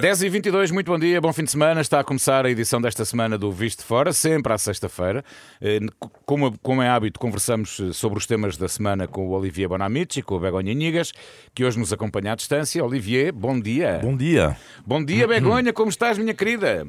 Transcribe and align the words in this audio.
10 0.00 0.22
e 0.22 0.28
22 0.30 0.70
muito 0.70 0.90
bom 0.90 0.98
dia, 0.98 1.20
bom 1.20 1.30
fim 1.34 1.44
de 1.44 1.50
semana. 1.50 1.82
Está 1.82 2.00
a 2.00 2.04
começar 2.04 2.46
a 2.46 2.50
edição 2.50 2.80
desta 2.80 3.04
semana 3.04 3.36
do 3.36 3.52
Visto 3.52 3.84
Fora, 3.84 4.10
sempre 4.10 4.50
à 4.50 4.56
sexta-feira. 4.56 5.22
Eh, 5.60 5.80
como, 6.24 6.58
como 6.60 6.80
é 6.80 6.88
hábito, 6.88 7.20
conversamos 7.20 7.78
eh, 7.78 7.92
sobre 7.92 8.18
os 8.18 8.24
temas 8.24 8.56
da 8.56 8.66
semana 8.68 9.06
com 9.06 9.28
o 9.28 9.32
Olivier 9.32 9.68
Bonamici 9.68 10.20
e 10.20 10.22
com 10.22 10.36
o 10.36 10.40
Begonha 10.40 10.72
Nigas, 10.72 11.12
que 11.54 11.62
hoje 11.62 11.78
nos 11.78 11.92
acompanha 11.92 12.32
à 12.32 12.34
distância. 12.34 12.82
Olivier, 12.82 13.32
bom 13.32 13.60
dia. 13.60 14.00
Bom 14.02 14.16
dia. 14.16 14.56
Bom 14.86 15.04
dia, 15.04 15.28
Begonha, 15.28 15.74
como 15.74 15.90
estás, 15.90 16.16
minha 16.16 16.32
querida? 16.32 16.86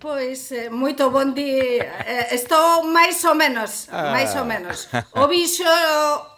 Pois, 0.00 0.50
eh, 0.50 0.70
muito 0.70 1.10
bom 1.10 1.30
dia. 1.34 1.92
Estou 2.32 2.84
mais 2.84 3.22
ou 3.22 3.34
menos, 3.34 3.86
ah. 3.92 4.12
mais 4.12 4.34
ou 4.34 4.46
menos. 4.46 4.88
O 5.14 5.28
bicho 5.28 5.62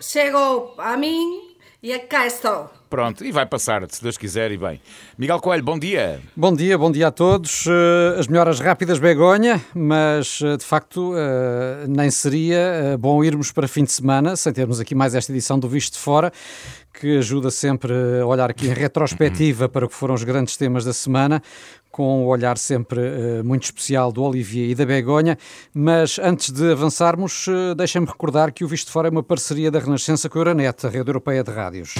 chegou 0.00 0.74
a 0.78 0.96
mim 0.96 1.54
e 1.80 1.96
cá 2.00 2.26
estou. 2.26 2.77
Pronto, 2.88 3.22
e 3.22 3.30
vai 3.30 3.44
passar, 3.44 3.84
se 3.90 4.02
Deus 4.02 4.16
quiser, 4.16 4.50
e 4.50 4.56
bem. 4.56 4.80
Miguel 5.18 5.40
Coelho, 5.40 5.62
bom 5.62 5.78
dia. 5.78 6.20
Bom 6.34 6.54
dia, 6.54 6.78
bom 6.78 6.90
dia 6.90 7.08
a 7.08 7.10
todos. 7.10 7.66
Eh, 7.66 8.18
as 8.18 8.26
melhoras 8.26 8.60
rápidas 8.60 8.98
Begonha, 8.98 9.60
mas 9.74 10.40
eh, 10.42 10.56
de 10.56 10.64
facto 10.64 11.12
eh, 11.14 11.84
nem 11.86 12.10
seria 12.10 12.96
bom 12.98 13.22
irmos 13.22 13.52
para 13.52 13.68
fim 13.68 13.84
de 13.84 13.92
semana 13.92 14.36
sem 14.36 14.54
termos 14.54 14.80
aqui 14.80 14.94
mais 14.94 15.14
esta 15.14 15.30
edição 15.30 15.58
do 15.58 15.68
Visto 15.68 15.94
de 15.94 15.98
Fora, 15.98 16.32
que 16.98 17.18
ajuda 17.18 17.50
sempre 17.50 17.92
a 18.22 18.26
olhar 18.26 18.48
aqui 18.48 18.66
em 18.66 18.72
retrospectiva 18.72 19.68
para 19.68 19.84
o 19.84 19.88
que 19.88 19.94
foram 19.94 20.14
os 20.14 20.24
grandes 20.24 20.56
temas 20.56 20.82
da 20.82 20.94
semana, 20.94 21.42
com 21.90 22.24
o 22.24 22.28
olhar 22.28 22.56
sempre 22.56 23.00
muito 23.44 23.64
especial 23.64 24.10
do 24.10 24.22
Olivier 24.22 24.70
e 24.70 24.74
da 24.74 24.86
Begonha. 24.86 25.36
Mas 25.74 26.18
antes 26.18 26.50
de 26.50 26.72
avançarmos, 26.72 27.46
deixem-me 27.76 28.06
recordar 28.06 28.50
que 28.52 28.64
o 28.64 28.68
Visto 28.68 28.90
Fora 28.90 29.08
é 29.08 29.10
uma 29.10 29.22
parceria 29.22 29.70
da 29.70 29.78
Renascença 29.78 30.28
com 30.28 30.38
a 30.38 30.40
Euronet, 30.40 30.86
a 30.86 30.90
rede 30.90 31.10
europeia 31.10 31.44
de 31.44 31.50
rádios. 31.50 31.94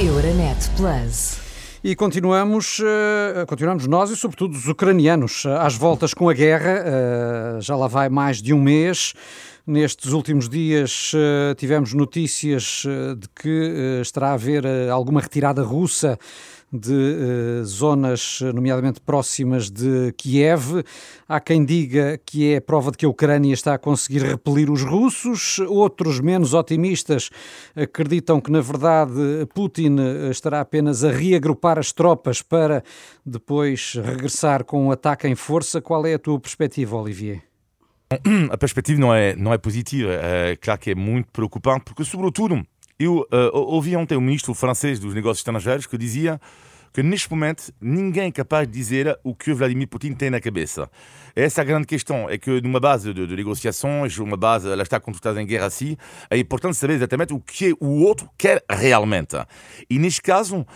Euronet 0.00 0.56
Plus. 0.78 1.36
E 1.84 1.94
continuamos, 1.94 2.78
uh, 2.78 3.44
continuamos 3.46 3.86
nós 3.86 4.08
e, 4.08 4.16
sobretudo, 4.16 4.54
os 4.54 4.66
ucranianos, 4.66 5.44
uh, 5.44 5.50
às 5.60 5.76
voltas 5.76 6.14
com 6.14 6.26
a 6.30 6.32
guerra. 6.32 6.82
Uh, 7.58 7.60
já 7.60 7.76
lá 7.76 7.86
vai 7.86 8.08
mais 8.08 8.40
de 8.40 8.54
um 8.54 8.62
mês. 8.62 9.12
Nestes 9.66 10.12
últimos 10.12 10.48
dias 10.48 11.12
tivemos 11.56 11.92
notícias 11.92 12.82
de 13.16 13.28
que 13.40 14.00
estará 14.00 14.30
a 14.30 14.32
haver 14.32 14.66
alguma 14.90 15.20
retirada 15.20 15.62
russa 15.62 16.18
de 16.72 16.92
uh, 16.92 17.64
zonas, 17.64 18.40
nomeadamente 18.54 19.00
próximas 19.00 19.70
de 19.70 20.12
Kiev. 20.16 20.84
Há 21.28 21.40
quem 21.40 21.64
diga 21.64 22.18
que 22.24 22.54
é 22.54 22.60
prova 22.60 22.90
de 22.90 22.98
que 22.98 23.06
a 23.06 23.08
Ucrânia 23.08 23.52
está 23.52 23.74
a 23.74 23.78
conseguir 23.78 24.22
repelir 24.22 24.70
os 24.70 24.82
russos, 24.82 25.58
outros, 25.60 26.20
menos 26.20 26.54
otimistas, 26.54 27.30
acreditam 27.74 28.40
que, 28.40 28.50
na 28.50 28.60
verdade, 28.60 29.12
Putin 29.54 29.96
estará 30.30 30.60
apenas 30.60 31.04
a 31.04 31.10
reagrupar 31.10 31.78
as 31.78 31.92
tropas 31.92 32.42
para 32.42 32.82
depois 33.24 33.94
regressar 33.94 34.64
com 34.64 34.86
um 34.86 34.90
ataque 34.90 35.26
em 35.26 35.34
força. 35.34 35.80
Qual 35.80 36.06
é 36.06 36.14
a 36.14 36.18
tua 36.18 36.38
perspectiva, 36.38 36.96
Olivier? 36.96 37.42
A 38.50 38.56
perspectiva 38.56 39.00
não 39.00 39.14
é, 39.14 39.36
não 39.36 39.52
é 39.52 39.58
positiva, 39.58 40.10
é 40.12 40.56
claro 40.56 40.80
que 40.80 40.90
é 40.90 40.94
muito 40.96 41.28
preocupante, 41.30 41.84
porque, 41.84 42.04
sobretudo, 42.04 42.60
eu 43.00 43.26
uh, 43.32 43.50
ouvi 43.54 43.96
ontem 43.96 44.14
o 44.14 44.20
ministro 44.20 44.52
francês 44.52 45.00
dos 45.00 45.14
negócios 45.14 45.38
estrangeiros 45.38 45.86
que 45.86 45.96
dizia 45.96 46.38
que 46.92 47.02
neste 47.02 47.30
momento 47.30 47.72
ninguém 47.80 48.28
é 48.28 48.32
capaz 48.32 48.66
de 48.66 48.74
dizer 48.74 49.18
o 49.24 49.34
que 49.34 49.54
Vladimir 49.54 49.88
Putin 49.88 50.12
tem 50.12 50.28
na 50.28 50.38
cabeça. 50.38 50.90
Essa 51.34 51.60
é 51.60 51.62
a 51.62 51.64
grande 51.64 51.86
questão, 51.86 52.28
é 52.28 52.36
que 52.36 52.60
numa 52.60 52.78
base 52.78 53.14
de, 53.14 53.26
de 53.26 53.36
negociações, 53.36 54.18
uma 54.18 54.36
base, 54.36 54.68
ela 54.68 54.82
está 54.82 55.00
contratada 55.00 55.40
em 55.40 55.46
guerra 55.46 55.66
assim, 55.66 55.96
é 56.28 56.36
importante 56.36 56.76
saber 56.76 56.94
exatamente 56.94 57.32
o 57.32 57.40
que 57.40 57.74
o 57.80 58.02
outro 58.02 58.28
quer 58.36 58.62
realmente. 58.68 59.36
E 59.88 59.98
neste 59.98 60.20
caso, 60.20 60.58
uh, 60.58 60.66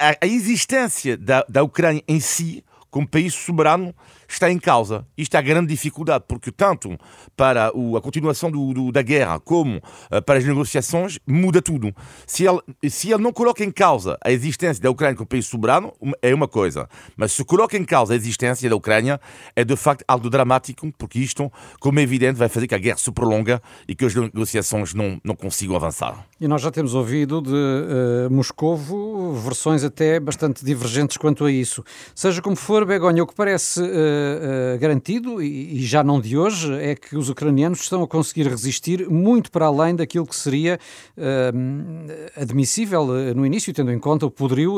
a, 0.00 0.16
a, 0.22 0.26
existência 0.26 1.16
da, 1.16 1.44
da 1.48 1.62
Ucrânia 1.62 2.02
em 2.08 2.18
si, 2.18 2.64
como 2.90 3.06
país 3.06 3.32
soberano, 3.34 3.94
está 4.34 4.50
em 4.50 4.58
causa. 4.58 5.06
Isto 5.16 5.34
é 5.36 5.38
a 5.38 5.42
grande 5.42 5.68
dificuldade, 5.68 6.24
porque 6.28 6.50
tanto 6.50 6.96
para 7.36 7.68
a 7.68 8.00
continuação 8.00 8.50
do, 8.50 8.72
do, 8.72 8.92
da 8.92 9.02
guerra 9.02 9.40
como 9.40 9.78
uh, 9.78 10.22
para 10.24 10.38
as 10.38 10.44
negociações 10.44 11.18
muda 11.26 11.60
tudo. 11.62 11.94
Se 12.26 12.44
ele, 12.44 12.60
se 12.88 13.12
ele 13.12 13.22
não 13.22 13.32
coloca 13.32 13.64
em 13.64 13.70
causa 13.70 14.18
a 14.24 14.30
existência 14.30 14.82
da 14.82 14.90
Ucrânia 14.90 15.16
como 15.16 15.26
país 15.26 15.46
soberano, 15.46 15.92
é 16.20 16.34
uma 16.34 16.48
coisa. 16.48 16.88
Mas 17.16 17.32
se 17.32 17.44
coloca 17.44 17.76
em 17.76 17.84
causa 17.84 18.12
a 18.12 18.16
existência 18.16 18.68
da 18.68 18.76
Ucrânia, 18.76 19.20
é 19.54 19.64
de 19.64 19.76
facto 19.76 20.04
algo 20.06 20.28
dramático, 20.28 20.92
porque 20.98 21.18
isto, 21.18 21.50
como 21.80 21.98
é 21.98 22.02
evidente, 22.02 22.38
vai 22.38 22.48
fazer 22.48 22.66
que 22.66 22.74
a 22.74 22.78
guerra 22.78 22.98
se 22.98 23.10
prolonga 23.12 23.60
e 23.88 23.94
que 23.94 24.04
as 24.04 24.14
negociações 24.14 24.94
não, 24.94 25.20
não 25.24 25.34
consigam 25.34 25.76
avançar. 25.76 26.26
E 26.40 26.48
nós 26.48 26.62
já 26.62 26.70
temos 26.70 26.94
ouvido 26.94 27.40
de 27.40 27.50
uh, 27.50 28.30
Moscovo 28.30 29.32
versões 29.34 29.84
até 29.84 30.18
bastante 30.20 30.64
divergentes 30.64 31.16
quanto 31.16 31.44
a 31.44 31.52
isso. 31.52 31.84
Seja 32.14 32.42
como 32.42 32.56
for, 32.56 32.84
Begonha, 32.84 33.22
o 33.22 33.26
que 33.26 33.34
parece 33.34 33.80
uh, 33.80 33.84
uh, 34.24 34.78
garantido, 34.78 35.42
e, 35.42 35.78
e, 35.78 35.84
já 35.84 36.02
não 36.02 36.20
de 36.20 36.36
hoje, 36.36 36.72
é 36.74 36.94
que 36.94 37.16
os 37.16 37.28
ucranianos 37.28 37.80
estão 37.80 38.02
a 38.02 38.08
conseguir 38.08 38.48
resistir 38.48 39.08
muito 39.08 39.50
para 39.50 39.66
além 39.66 39.94
daquilo 39.94 40.26
que 40.26 40.36
seria 40.36 40.78
uh, 41.16 42.40
admissível 42.40 43.06
no 43.34 43.44
início, 43.44 43.72
tendo 43.72 43.92
em 43.92 43.98
conta 43.98 44.26
o 44.26 44.30
poderio 44.30 44.74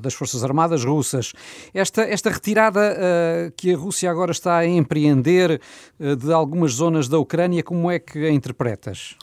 das 0.00 0.14
Forças 0.14 0.44
Armadas 0.44 0.84
russas. 0.84 1.32
Esta, 1.72 2.02
esta 2.02 2.30
retirada 2.30 3.52
que 3.56 3.72
a 3.72 3.76
Rússia 3.76 4.10
agora 4.10 4.32
está 4.32 4.58
a 4.58 4.66
empreender 4.66 5.60
de 5.98 6.32
algumas 6.32 6.72
zonas 6.72 7.08
da 7.08 7.18
Ucrânia, 7.18 7.62
como 7.62 7.90
é 7.90 7.98
que 7.98 8.26
a 8.26 8.30
interpretas? 8.30 9.16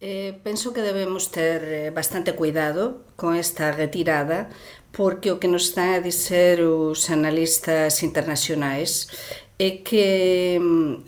Eh, 0.00 0.38
penso 0.44 0.72
que 0.72 0.80
debemos 0.80 1.32
ter 1.32 1.64
eh, 1.64 1.90
bastante 1.90 2.36
cuidado 2.36 3.02
con 3.16 3.34
esta 3.34 3.72
retirada 3.72 4.48
porque 4.92 5.32
o 5.34 5.42
que 5.42 5.50
nos 5.50 5.74
están 5.74 5.90
a 5.90 5.98
dizer 5.98 6.62
os 6.62 7.10
analistas 7.10 8.06
internacionais 8.06 9.10
é 9.58 9.82
que 9.82 10.54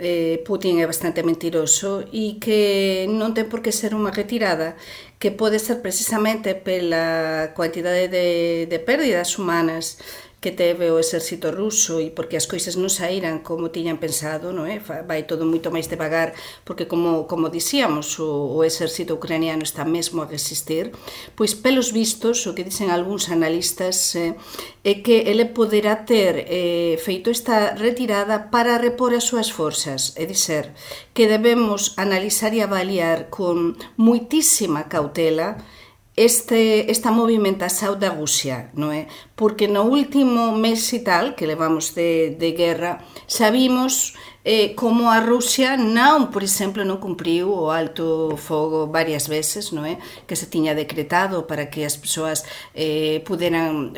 eh, 0.02 0.42
Putin 0.42 0.82
é 0.82 0.90
bastante 0.90 1.22
mentiroso 1.22 2.02
e 2.10 2.42
que 2.42 3.06
non 3.06 3.30
ten 3.30 3.46
por 3.46 3.62
que 3.62 3.70
ser 3.70 3.94
unha 3.94 4.10
retirada 4.10 4.74
que 5.22 5.30
pode 5.30 5.62
ser 5.62 5.78
precisamente 5.86 6.58
pela 6.58 7.54
quantidade 7.54 8.10
de, 8.10 8.66
de 8.66 8.78
pérdidas 8.82 9.38
humanas 9.38 10.02
que 10.40 10.50
teve 10.50 10.90
o 10.90 10.98
exército 10.98 11.52
ruso 11.52 12.00
e 12.00 12.08
porque 12.08 12.40
as 12.40 12.48
coisas 12.48 12.72
non 12.80 12.88
saíran 12.88 13.44
como 13.44 13.68
tiñan 13.68 14.00
pensado, 14.00 14.56
non 14.56 14.64
é? 14.64 14.80
Vai 14.80 15.28
todo 15.28 15.44
moito 15.44 15.68
máis 15.68 15.84
devagar 15.84 16.32
porque 16.64 16.88
como 16.88 17.28
como 17.28 17.52
dicíamos, 17.52 18.16
o, 18.16 18.56
o 18.56 18.64
exército 18.64 19.20
ucraniano 19.20 19.60
está 19.60 19.84
mesmo 19.84 20.24
a 20.24 20.30
resistir, 20.30 20.96
pois 21.36 21.52
pelos 21.52 21.92
vistos, 21.92 22.48
o 22.48 22.56
que 22.56 22.64
dicen 22.64 22.88
algúns 22.88 23.28
analistas 23.28 24.16
eh, 24.16 24.32
é 24.80 25.04
que 25.04 25.28
ele 25.28 25.44
poderá 25.52 26.08
ter 26.08 26.48
eh, 26.48 26.96
feito 26.96 27.28
esta 27.28 27.76
retirada 27.76 28.48
para 28.48 28.80
repor 28.80 29.12
as 29.12 29.28
súas 29.28 29.52
forzas, 29.52 30.16
é 30.16 30.24
dizer, 30.24 30.72
que 31.12 31.28
debemos 31.28 31.92
analizar 32.00 32.56
e 32.56 32.64
avaliar 32.64 33.28
con 33.28 33.76
muitísima 34.00 34.88
cautela 34.88 35.60
este, 36.20 36.84
esta 36.90 37.10
movimentação 37.10 37.96
da 37.96 38.10
Rússia, 38.12 38.68
non 38.76 38.92
é? 38.92 39.08
Porque 39.32 39.64
no 39.64 39.88
último 39.88 40.52
mes 40.52 40.84
e 40.92 41.00
tal, 41.00 41.32
que 41.32 41.48
levamos 41.48 41.96
de, 41.96 42.36
de 42.36 42.52
guerra, 42.52 43.00
sabimos 43.24 44.12
eh, 44.44 44.74
como 44.74 45.08
a 45.08 45.20
Rússia 45.20 45.80
non, 45.80 46.28
por 46.28 46.44
exemplo, 46.44 46.84
non 46.84 47.00
cumpriu 47.00 47.48
o 47.48 47.72
alto 47.72 48.36
fogo 48.36 48.84
varias 48.88 49.32
veces, 49.32 49.72
non 49.72 49.88
é? 49.88 49.96
Que 50.28 50.36
se 50.36 50.48
tiña 50.52 50.76
decretado 50.76 51.48
para 51.48 51.72
que 51.72 51.88
as 51.88 51.96
persoas 51.96 52.44
eh, 52.76 53.24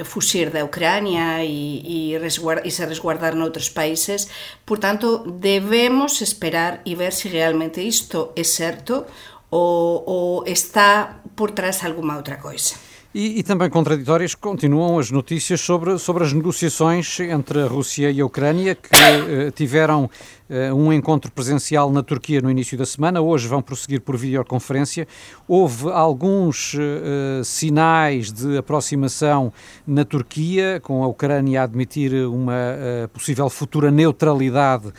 fuxir 0.07 0.55
da 0.55 0.63
Ucrania 0.63 1.43
e, 1.43 1.83
e, 1.83 2.19
resguard, 2.23 2.63
e 2.63 2.71
se 2.71 2.87
resguardar 2.87 3.35
noutros 3.35 3.67
países. 3.67 4.31
Por 4.63 4.79
tanto, 4.79 5.27
debemos 5.27 6.23
esperar 6.23 6.87
e 6.87 6.95
ver 6.95 7.11
se 7.11 7.27
realmente 7.27 7.83
isto 7.83 8.31
é 8.39 8.47
certo 8.47 9.11
ou, 9.53 10.03
ou 10.07 10.45
está 10.47 11.21
por 11.37 11.51
trás 11.51 11.85
alguma 11.85 12.17
outra 12.17 12.37
coisa. 12.39 12.75
E, 13.15 13.41
e, 13.41 13.43
também 13.43 13.69
contraditórias 13.69 14.35
continuam 14.35 14.99
as 14.99 15.11
notícias 15.11 15.61
sobre, 15.61 15.99
sobre 15.99 16.25
as 16.25 16.33
negociações 16.33 17.21
entre 17.21 17.61
a 17.61 17.67
Rússia 17.67 18.11
e 18.11 18.23
a 18.23 18.25
Ucrânia, 18.25 18.75
que 18.75 18.89
eh, 18.95 19.51
tiveram 19.51 20.09
eh, 20.49 20.73
um 20.73 20.91
encontro 20.91 21.31
presencial 21.31 21.91
na 21.93 22.03
Turquia 22.03 22.41
no 22.41 22.51
início 22.51 22.77
da 22.77 22.87
semana, 22.87 23.21
hoje 23.21 23.47
vão 23.47 23.61
prosseguir 23.61 24.01
por 24.01 24.17
videoconferência. 24.17 25.07
Houve 25.47 25.91
alguns 25.91 26.75
eh, 26.75 27.43
sinais 27.45 28.33
de 28.33 28.57
aproximação 28.57 29.53
na 29.87 30.07
Turquia, 30.07 30.81
com 30.83 31.05
a 31.05 31.07
Ucrânia 31.07 31.61
a 31.61 31.65
admitir 31.65 32.15
uma 32.27 32.55
eh, 32.55 33.07
possível 33.13 33.51
futura 33.51 33.91
neutralidade 33.91 34.91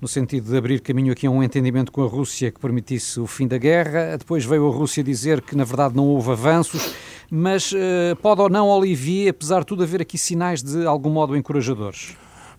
no 0.00 0.08
sentido 0.08 0.50
de 0.50 0.56
abrir 0.56 0.80
caminho 0.80 1.12
aqui 1.12 1.26
a 1.26 1.30
um 1.30 1.42
entendimento 1.42 1.90
com 1.90 2.02
a 2.02 2.06
Rússia 2.06 2.50
que 2.50 2.60
permitisse 2.60 3.20
o 3.20 3.26
fim 3.26 3.46
da 3.46 3.58
guerra. 3.58 4.16
Depois 4.16 4.44
veio 4.44 4.66
a 4.68 4.70
Rússia 4.70 5.02
dizer 5.02 5.40
que, 5.40 5.56
na 5.56 5.64
verdade, 5.64 5.94
não 5.96 6.04
houve 6.04 6.30
avanços. 6.30 6.94
Mas 7.30 7.72
uh, 7.72 8.16
pode 8.20 8.40
ou 8.40 8.48
não, 8.48 8.68
Olivier, 8.68 9.30
apesar 9.30 9.60
de 9.60 9.66
tudo, 9.66 9.82
haver 9.82 10.02
aqui 10.02 10.18
sinais 10.18 10.62
de 10.62 10.86
algum 10.86 11.10
modo 11.10 11.36
encorajadores? 11.36 12.16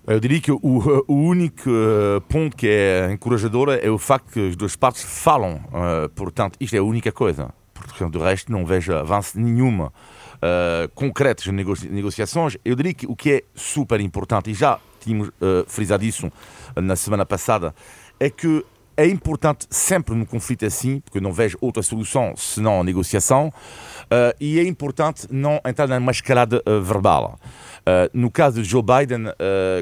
Eu 0.08 0.20
diria 0.20 0.40
que 0.40 0.52
o, 0.52 0.60
o 1.08 1.14
único 1.14 1.70
uh, 1.70 2.22
ponto 2.30 2.56
que 2.56 2.68
é 2.68 3.12
encorajador 3.12 3.70
é 3.82 3.90
o 3.90 3.98
facto 3.98 4.32
que 4.32 4.50
as 4.50 4.56
duas 4.56 4.76
partes 4.76 5.04
falam. 5.04 5.56
Uh, 5.68 6.10
portanto, 6.16 6.58
isto 6.60 6.76
é 6.76 6.80
a 6.80 6.84
única 6.84 7.12
coisa. 7.12 7.54
Porque, 7.74 8.04
do 8.06 8.20
resto, 8.20 8.52
não 8.52 8.66
vejo 8.66 8.94
avanço 8.94 9.40
nenhuma. 9.40 9.92
uh, 10.36 10.90
concretas 10.94 11.46
nas 11.48 11.84
negociações, 11.84 12.58
eu 12.64 12.76
diria 12.76 12.94
que 12.94 13.06
o 13.08 13.16
que 13.16 13.32
é 13.32 13.44
super 13.54 14.00
importante, 14.00 14.52
e 14.52 14.54
já 14.54 14.80
tínhamos 15.06 15.30
uh, 15.30 15.66
frisado 15.68 16.04
isso 16.04 16.32
na 16.76 16.96
semana 16.96 17.26
passada, 17.26 17.74
é 18.20 18.30
que 18.30 18.64
é 18.98 19.06
importante 19.08 19.68
sempre 19.70 20.16
num 20.16 20.26
conflito 20.26 20.66
assim, 20.66 21.00
porque 21.00 21.20
não 21.20 21.34
vejo 21.34 21.58
outra 21.60 21.84
solução 21.84 22.34
senão 22.38 22.82
a 22.82 22.84
negociação, 22.84 23.48
uh, 23.48 24.36
e 24.40 24.60
é 24.60 24.64
importante 24.64 25.28
não 25.30 25.60
entrar 25.66 25.88
numa 25.88 26.12
escalada 26.12 26.62
uh, 26.66 26.82
verbal. 26.82 27.38
Uh, 27.82 28.10
no 28.14 28.32
caso 28.32 28.62
de 28.62 28.68
Joe 28.68 28.82
Biden, 28.82 29.26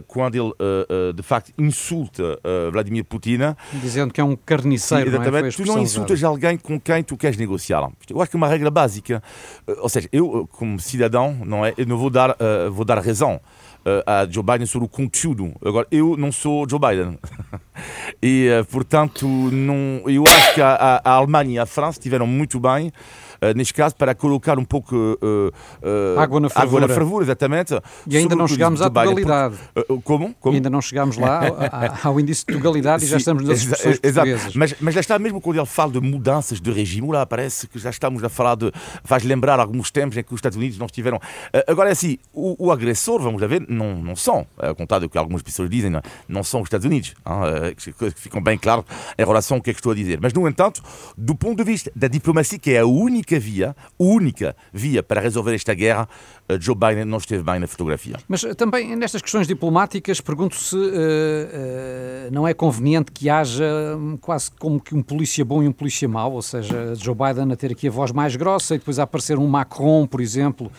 quando 0.08 0.36
ele 0.36 0.52
de 1.16 1.24
facto 1.24 1.54
insulta 1.58 2.38
Vladimir 2.72 3.06
Putin, 3.06 3.56
dizendo 3.74 4.14
que 4.14 4.20
é 4.20 4.24
um 4.24 4.36
carniceiro, 4.36 5.10
sim, 5.10 5.16
exatamente, 5.16 5.42
não 5.42 5.48
é? 5.48 5.52
tu 5.52 5.66
não 5.66 5.82
insultas 5.82 6.20
usada. 6.20 6.28
alguém 6.28 6.58
com 6.58 6.78
quem 6.80 7.02
tu 7.02 7.16
queres 7.16 7.38
negociar. 7.38 7.90
Eu 8.10 8.22
acho 8.22 8.30
que 8.30 8.36
é 8.36 8.40
uma 8.40 8.48
regra 8.48 8.70
básica. 8.70 9.24
ou 9.80 9.88
seja, 9.88 10.10
eu 10.12 10.48
como 10.52 10.80
cidadão, 10.82 11.34
não 11.46 11.66
é, 11.66 11.74
eu 11.78 11.86
não 11.86 11.98
vou 11.98 12.10
dar, 12.10 12.36
vou 12.72 12.84
dar 12.84 13.00
razão 13.00 13.40
a 14.06 14.26
Joe 14.30 14.44
Biden 14.44 14.66
sobre 14.66 14.86
o 14.86 14.90
conteúdo. 14.90 15.54
Agora, 15.64 15.88
eu 15.92 16.16
não 16.18 16.32
sou 16.32 16.68
Joe 16.70 16.80
Biden. 16.80 17.20
e, 18.22 18.50
portanto, 18.72 19.28
não, 19.28 20.04
eu 20.08 20.24
acho 20.26 20.56
que 20.56 20.62
a, 20.62 21.02
a 21.04 21.12
Alemanha 21.12 21.52
e 21.56 21.60
a 21.60 21.66
França 21.66 22.00
estiveram 22.00 22.28
muito 22.28 22.60
bem 22.60 22.92
neste 23.56 23.74
caso, 23.74 23.96
para 23.96 24.14
colocar 24.14 24.58
um 24.58 24.66
pouco 24.66 24.96
uh, 24.96 25.18
uh, 25.18 26.20
água, 26.20 26.40
na 26.40 26.50
água 26.54 26.82
na 26.82 26.88
fervura, 26.88 27.26
exatamente. 27.26 27.74
E 28.08 28.18
ainda 28.18 28.36
não 28.36 28.48
chegámos 28.48 28.82
à 28.82 28.90
totalidade. 28.90 29.56
como? 30.04 30.34
como? 30.40 30.56
Ainda 30.56 30.70
não 30.70 30.82
chegámos 30.82 31.18
lá 31.18 31.42
ao 32.04 32.20
índice 32.20 32.46
de 32.46 32.54
totalidade 32.54 33.06
e 33.06 33.08
já 33.08 33.18
estamos 33.18 33.44
nas 33.44 33.60
expressões 33.60 34.00
portuguesas. 34.00 34.56
Mas, 34.56 34.76
mas 34.80 34.94
já 34.94 35.02
está 35.02 35.18
mesmo 35.20 35.42
quando 35.42 35.58
ele 35.58 35.66
fala 35.66 35.92
de 35.92 36.00
mudanças 36.00 36.62
de 36.62 36.72
regime, 36.72 37.12
lá 37.12 37.26
parece 37.26 37.68
que 37.68 37.80
já 37.80 37.90
estamos 37.90 38.24
a 38.24 38.30
falar 38.30 38.56
de. 38.56 38.72
faz 39.04 39.24
lembrar 39.24 39.60
alguns 39.60 39.92
tempos 39.92 40.18
em 40.18 40.24
que 40.24 40.34
os 40.34 40.38
Estados 40.38 40.58
Unidos 40.58 40.78
não 40.78 40.86
estiveram. 40.86 41.20
agora 41.68 41.90
é 41.90 41.92
assim, 41.92 42.18
o, 42.34 42.68
o, 42.68 42.72
agressor, 42.72 43.22
vamos 43.22 43.42
lá 43.42 43.48
ver, 43.48 43.66
não, 43.68 43.96
não 43.96 44.16
são, 44.16 44.46
ao 44.58 44.76
contrário 44.76 45.08
do 45.08 45.12
que 45.12 45.18
algumas 45.18 45.42
pessoas 45.42 45.70
dizem, 45.70 45.90
não, 45.90 46.02
não 46.28 46.44
são 46.44 46.62
os 46.62 46.68
Estados 46.68 46.86
Unidos. 46.86 47.14
Hein, 47.26 47.76
que 47.76 48.12
ficam 48.12 48.42
bem 48.42 48.58
claro 48.58 48.86
em 49.18 49.26
relação 49.26 49.58
ao 49.58 49.64
que 49.64 49.70
é 49.70 49.74
que 49.74 49.80
estou 49.80 49.92
a 49.92 49.96
dizer. 49.96 50.20
Mas, 50.22 50.34
no 50.34 50.48
entanto, 50.48 50.82
do 51.18 51.36
ponto 51.36 51.58
de 51.58 51.64
vista 51.64 51.92
da 51.96 52.08
diplomacia, 52.08 52.60
que 52.60 52.72
é 52.72 52.80
a 52.80 52.86
única 52.86 53.33
via, 53.40 53.76
única 53.98 54.56
via 54.72 55.04
para 55.04 55.22
resolver 55.22 55.54
esta 55.54 55.74
guerra, 55.74 56.08
eh, 56.48 56.58
Joe 56.60 56.76
Biden 56.76 57.06
não 57.06 57.18
esteve 57.18 57.44
bem 57.44 57.60
na 57.60 57.68
fotografia. 57.68 58.18
Mas 58.28 58.44
eh, 58.44 58.54
também 58.54 58.96
nestas 58.96 59.22
questões 59.22 59.48
diplomáticas, 59.48 60.20
pergunto 60.22 60.56
se 60.56 60.76
uh, 60.76 60.80
uh, 60.80 62.32
não 62.32 62.48
é 62.48 62.54
conveniente 62.54 63.12
que 63.12 63.30
haja 63.30 63.96
hum, 63.98 64.18
quase 64.20 64.52
como 64.52 64.80
que 64.80 64.96
um 64.96 65.02
polícia 65.02 65.44
bom 65.44 65.64
e 65.64 65.68
um 65.68 65.72
polícia 65.72 66.08
mau, 66.08 66.34
ou 66.34 66.42
seja, 66.42 66.96
Joe 66.96 67.16
Biden 67.16 67.52
a 67.52 67.56
ter 67.56 67.72
aqui 67.72 67.88
a 67.88 67.92
voz 67.92 68.12
mais 68.12 68.36
grossa 68.36 68.76
e 68.76 68.78
depois 68.78 69.00
a 69.00 69.04
aparecer 69.04 69.38
um 69.38 69.48
Macron, 69.48 70.06
por 70.08 70.22
exemplo, 70.22 70.72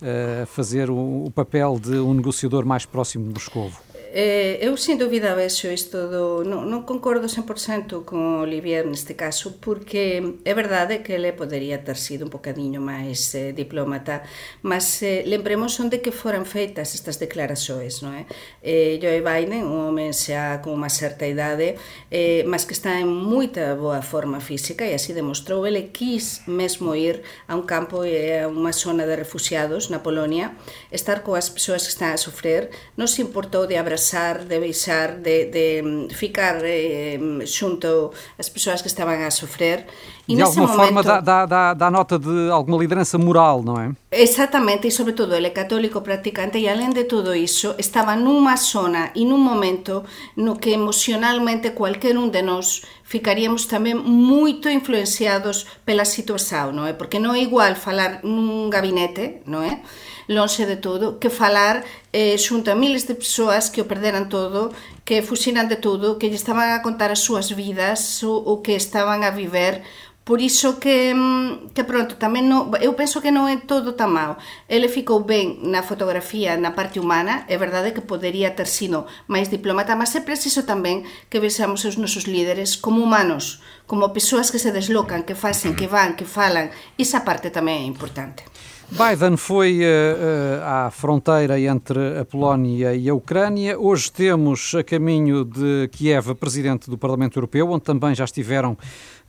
a 0.00 0.44
uh, 0.44 0.46
fazer 0.46 0.90
o, 0.90 1.24
o, 1.24 1.30
papel 1.30 1.78
de 1.78 1.98
um 1.98 2.14
negociador 2.14 2.64
mais 2.64 2.86
próximo 2.86 3.26
de 3.26 3.34
Moscou. 3.34 3.70
eh, 4.12 4.58
eu 4.64 4.76
sin 4.76 4.96
dúbida 4.96 5.34
vexo 5.36 5.68
isto 5.68 6.08
do... 6.08 6.40
Non, 6.40 6.64
non 6.64 6.88
concordo 6.88 7.28
100% 7.28 8.08
con 8.08 8.40
Olivier 8.40 8.88
neste 8.88 9.12
caso, 9.12 9.60
porque 9.60 10.40
é 10.48 10.54
verdade 10.56 11.04
que 11.04 11.12
ele 11.20 11.36
podería 11.36 11.84
ter 11.84 12.00
sido 12.00 12.24
un 12.24 12.32
bocadiño 12.32 12.80
máis 12.80 13.28
eh, 13.36 13.52
diplomata, 13.52 14.24
mas 14.64 15.04
eh, 15.04 15.28
lembremos 15.28 15.76
onde 15.76 16.00
que 16.00 16.08
foran 16.08 16.48
feitas 16.48 16.96
estas 16.96 17.20
declaraxoes, 17.20 18.00
non 18.00 18.16
é? 18.16 18.24
Eh, 18.64 18.96
Joe 18.96 19.20
Biden, 19.20 19.68
un 19.68 19.92
home 19.92 20.16
xa 20.16 20.64
con 20.64 20.80
unha 20.80 20.88
certa 20.88 21.28
idade, 21.28 21.76
eh, 22.08 22.48
mas 22.48 22.64
que 22.64 22.72
está 22.72 22.96
en 22.96 23.12
moita 23.12 23.76
boa 23.76 24.00
forma 24.00 24.40
física 24.40 24.88
e 24.88 24.96
así 24.96 25.12
demostrou, 25.12 25.68
ele 25.68 25.92
quis 25.92 26.48
mesmo 26.48 26.96
ir 26.96 27.20
a 27.44 27.52
un 27.52 27.68
campo 27.68 28.08
e 28.08 28.40
a 28.40 28.48
unha 28.48 28.72
zona 28.72 29.04
de 29.04 29.20
refugiados 29.20 29.92
na 29.92 30.00
Polonia, 30.00 30.56
estar 30.88 31.20
coas 31.20 31.52
persoas 31.52 31.84
que 31.84 31.92
están 31.92 32.16
a 32.16 32.18
sofrer, 32.18 32.72
non 32.96 33.04
se 33.04 33.20
importou 33.20 33.68
de 33.68 33.76
abrazar 33.76 33.97
conversar, 33.98 34.46
de 34.46 34.60
beixar, 34.60 35.18
de, 35.18 35.46
de 35.46 35.82
mm, 35.82 36.10
ficar 36.14 36.62
eh, 36.62 37.18
mm, 37.18 37.42
xunto 37.46 38.12
as 38.38 38.48
persoas 38.48 38.80
que 38.80 38.86
estaban 38.86 39.26
a 39.26 39.30
sofrer. 39.30 39.86
E 40.28 40.36
de 40.36 40.42
alguma 40.42 40.66
momento, 40.66 40.84
forma 40.84 41.02
dá, 41.02 41.20
dá, 41.20 41.46
dá, 41.46 41.74
dá 41.74 41.90
nota 41.90 42.18
de 42.18 42.50
alguma 42.50 42.76
liderança 42.76 43.16
moral, 43.16 43.62
não 43.62 43.80
é? 43.80 43.92
Exactamente, 44.12 44.86
e 44.86 44.90
sobre 44.90 45.14
todo 45.14 45.34
ele 45.34 45.46
é 45.46 45.50
católico 45.50 46.02
practicante 46.02 46.58
e 46.58 46.68
além 46.68 46.90
de 46.90 47.04
todo 47.04 47.34
iso 47.34 47.74
estaba 47.78 48.14
nunha 48.14 48.56
zona 48.56 49.10
e 49.16 49.24
nun 49.24 49.40
momento 49.40 50.04
no 50.36 50.60
que 50.60 50.76
emocionalmente 50.76 51.72
cualquier 51.72 52.20
un 52.20 52.28
de 52.28 52.44
nós 52.44 52.84
ficaríamos 53.08 53.64
tamén 53.72 53.96
moito 54.04 54.68
influenciados 54.68 55.64
pela 55.88 56.04
situación, 56.04 56.76
non 56.76 56.84
é? 56.84 56.92
Porque 56.92 57.16
non 57.16 57.32
é 57.32 57.40
igual 57.40 57.72
falar 57.80 58.20
nun 58.20 58.68
gabinete, 58.68 59.40
non 59.48 59.64
é? 59.64 59.80
lonxe 60.28 60.68
de 60.68 60.76
todo, 60.76 61.18
que 61.18 61.32
falar 61.32 61.88
eh, 62.12 62.36
xunto 62.36 62.68
a 62.68 62.76
miles 62.76 63.08
de 63.08 63.16
persoas 63.16 63.72
que 63.72 63.80
o 63.80 63.88
perderan 63.88 64.28
todo, 64.28 64.76
que 65.08 65.24
fuxiran 65.24 65.72
de 65.72 65.80
todo, 65.80 66.20
que 66.20 66.28
lle 66.28 66.36
estaban 66.36 66.68
a 66.68 66.84
contar 66.84 67.08
as 67.08 67.24
súas 67.24 67.48
vidas, 67.56 68.20
o, 68.20 68.36
o 68.36 68.60
que 68.60 68.76
estaban 68.76 69.24
a 69.24 69.32
viver, 69.32 69.82
Por 70.28 70.42
iso 70.42 70.78
que, 70.78 71.14
mm, 71.16 71.72
que 71.72 71.88
pronto, 71.88 72.20
tamén 72.20 72.52
non, 72.52 72.68
eu 72.84 72.92
penso 72.92 73.24
que 73.24 73.32
non 73.32 73.48
é 73.48 73.56
todo 73.64 73.96
tan 73.96 74.12
mal. 74.12 74.36
Ele 74.68 74.84
ficou 74.84 75.24
ben 75.24 75.56
na 75.64 75.80
fotografía, 75.80 76.52
na 76.60 76.76
parte 76.76 77.00
humana, 77.00 77.48
é 77.48 77.56
verdade 77.56 77.96
que 77.96 78.04
podería 78.04 78.52
ter 78.52 78.68
sido 78.68 79.08
máis 79.24 79.48
diplomata, 79.48 79.96
mas 79.96 80.12
é 80.12 80.20
preciso 80.20 80.68
tamén 80.68 81.08
que 81.32 81.40
vexamos 81.40 81.88
os 81.88 81.96
nosos 81.96 82.28
líderes 82.28 82.76
como 82.76 83.00
humanos, 83.00 83.64
como 83.88 84.12
persoas 84.12 84.52
que 84.52 84.60
se 84.60 84.68
deslocan, 84.68 85.24
que 85.24 85.32
facen, 85.32 85.72
que 85.72 85.88
van, 85.88 86.12
que 86.12 86.28
falan. 86.28 86.68
Esa 87.00 87.24
parte 87.24 87.48
tamén 87.48 87.80
é 87.80 87.86
importante. 87.88 88.44
Biden 88.90 89.36
foi 89.36 89.80
uh, 89.80 89.84
uh, 89.84 90.88
à 90.88 90.90
fronteira 90.90 91.60
entre 91.60 92.20
a 92.20 92.24
Polónia 92.24 92.94
e 92.94 93.06
a 93.08 93.12
Ucrânia. 93.12 93.78
Hoje 93.78 94.10
temos 94.10 94.74
a 94.74 94.82
caminho 94.82 95.44
de 95.44 95.88
Kiev 95.92 96.34
presidente 96.36 96.88
do 96.88 96.96
Parlamento 96.96 97.36
Europeu, 97.36 97.68
onde 97.68 97.84
também 97.84 98.14
já 98.14 98.24
estiveram 98.24 98.78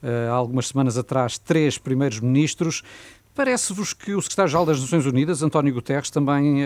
há 0.01 0.31
algumas 0.31 0.67
semanas 0.67 0.97
atrás 0.97 1.37
três 1.37 1.77
primeiros 1.77 2.19
ministros. 2.19 2.83
Parece-vos 3.35 3.93
que 3.93 4.13
o 4.13 4.21
secretário-geral 4.21 4.65
das 4.65 4.81
Nações 4.81 5.05
Unidas, 5.05 5.41
António 5.43 5.73
Guterres, 5.73 6.09
também 6.09 6.57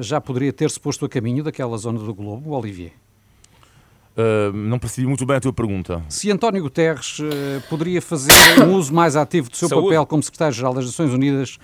já 0.00 0.20
poderia 0.20 0.52
ter-se 0.52 0.78
posto 0.78 1.04
a 1.04 1.08
caminho 1.08 1.42
daquela 1.42 1.76
zona 1.76 1.98
do 1.98 2.14
globo, 2.14 2.50
Olivier? 2.50 2.92
Uh, 4.20 4.52
não 4.52 4.78
percebi 4.78 5.06
muito 5.06 5.24
bem 5.24 5.36
a 5.36 5.40
tua 5.40 5.52
pergunta. 5.52 6.02
Se 6.08 6.30
António 6.30 6.62
Guterres 6.62 7.20
uh, 7.20 7.24
poderia 7.68 8.02
fazer 8.02 8.32
um 8.64 8.74
uso 8.76 8.92
mais 8.92 9.14
ativo 9.14 9.48
do 9.48 9.56
seu 9.56 9.68
Saúde. 9.68 9.86
papel 9.86 10.06
como 10.06 10.22
secretário-geral 10.22 10.74
das 10.74 10.86
Nações 10.86 11.12
Unidas 11.12 11.58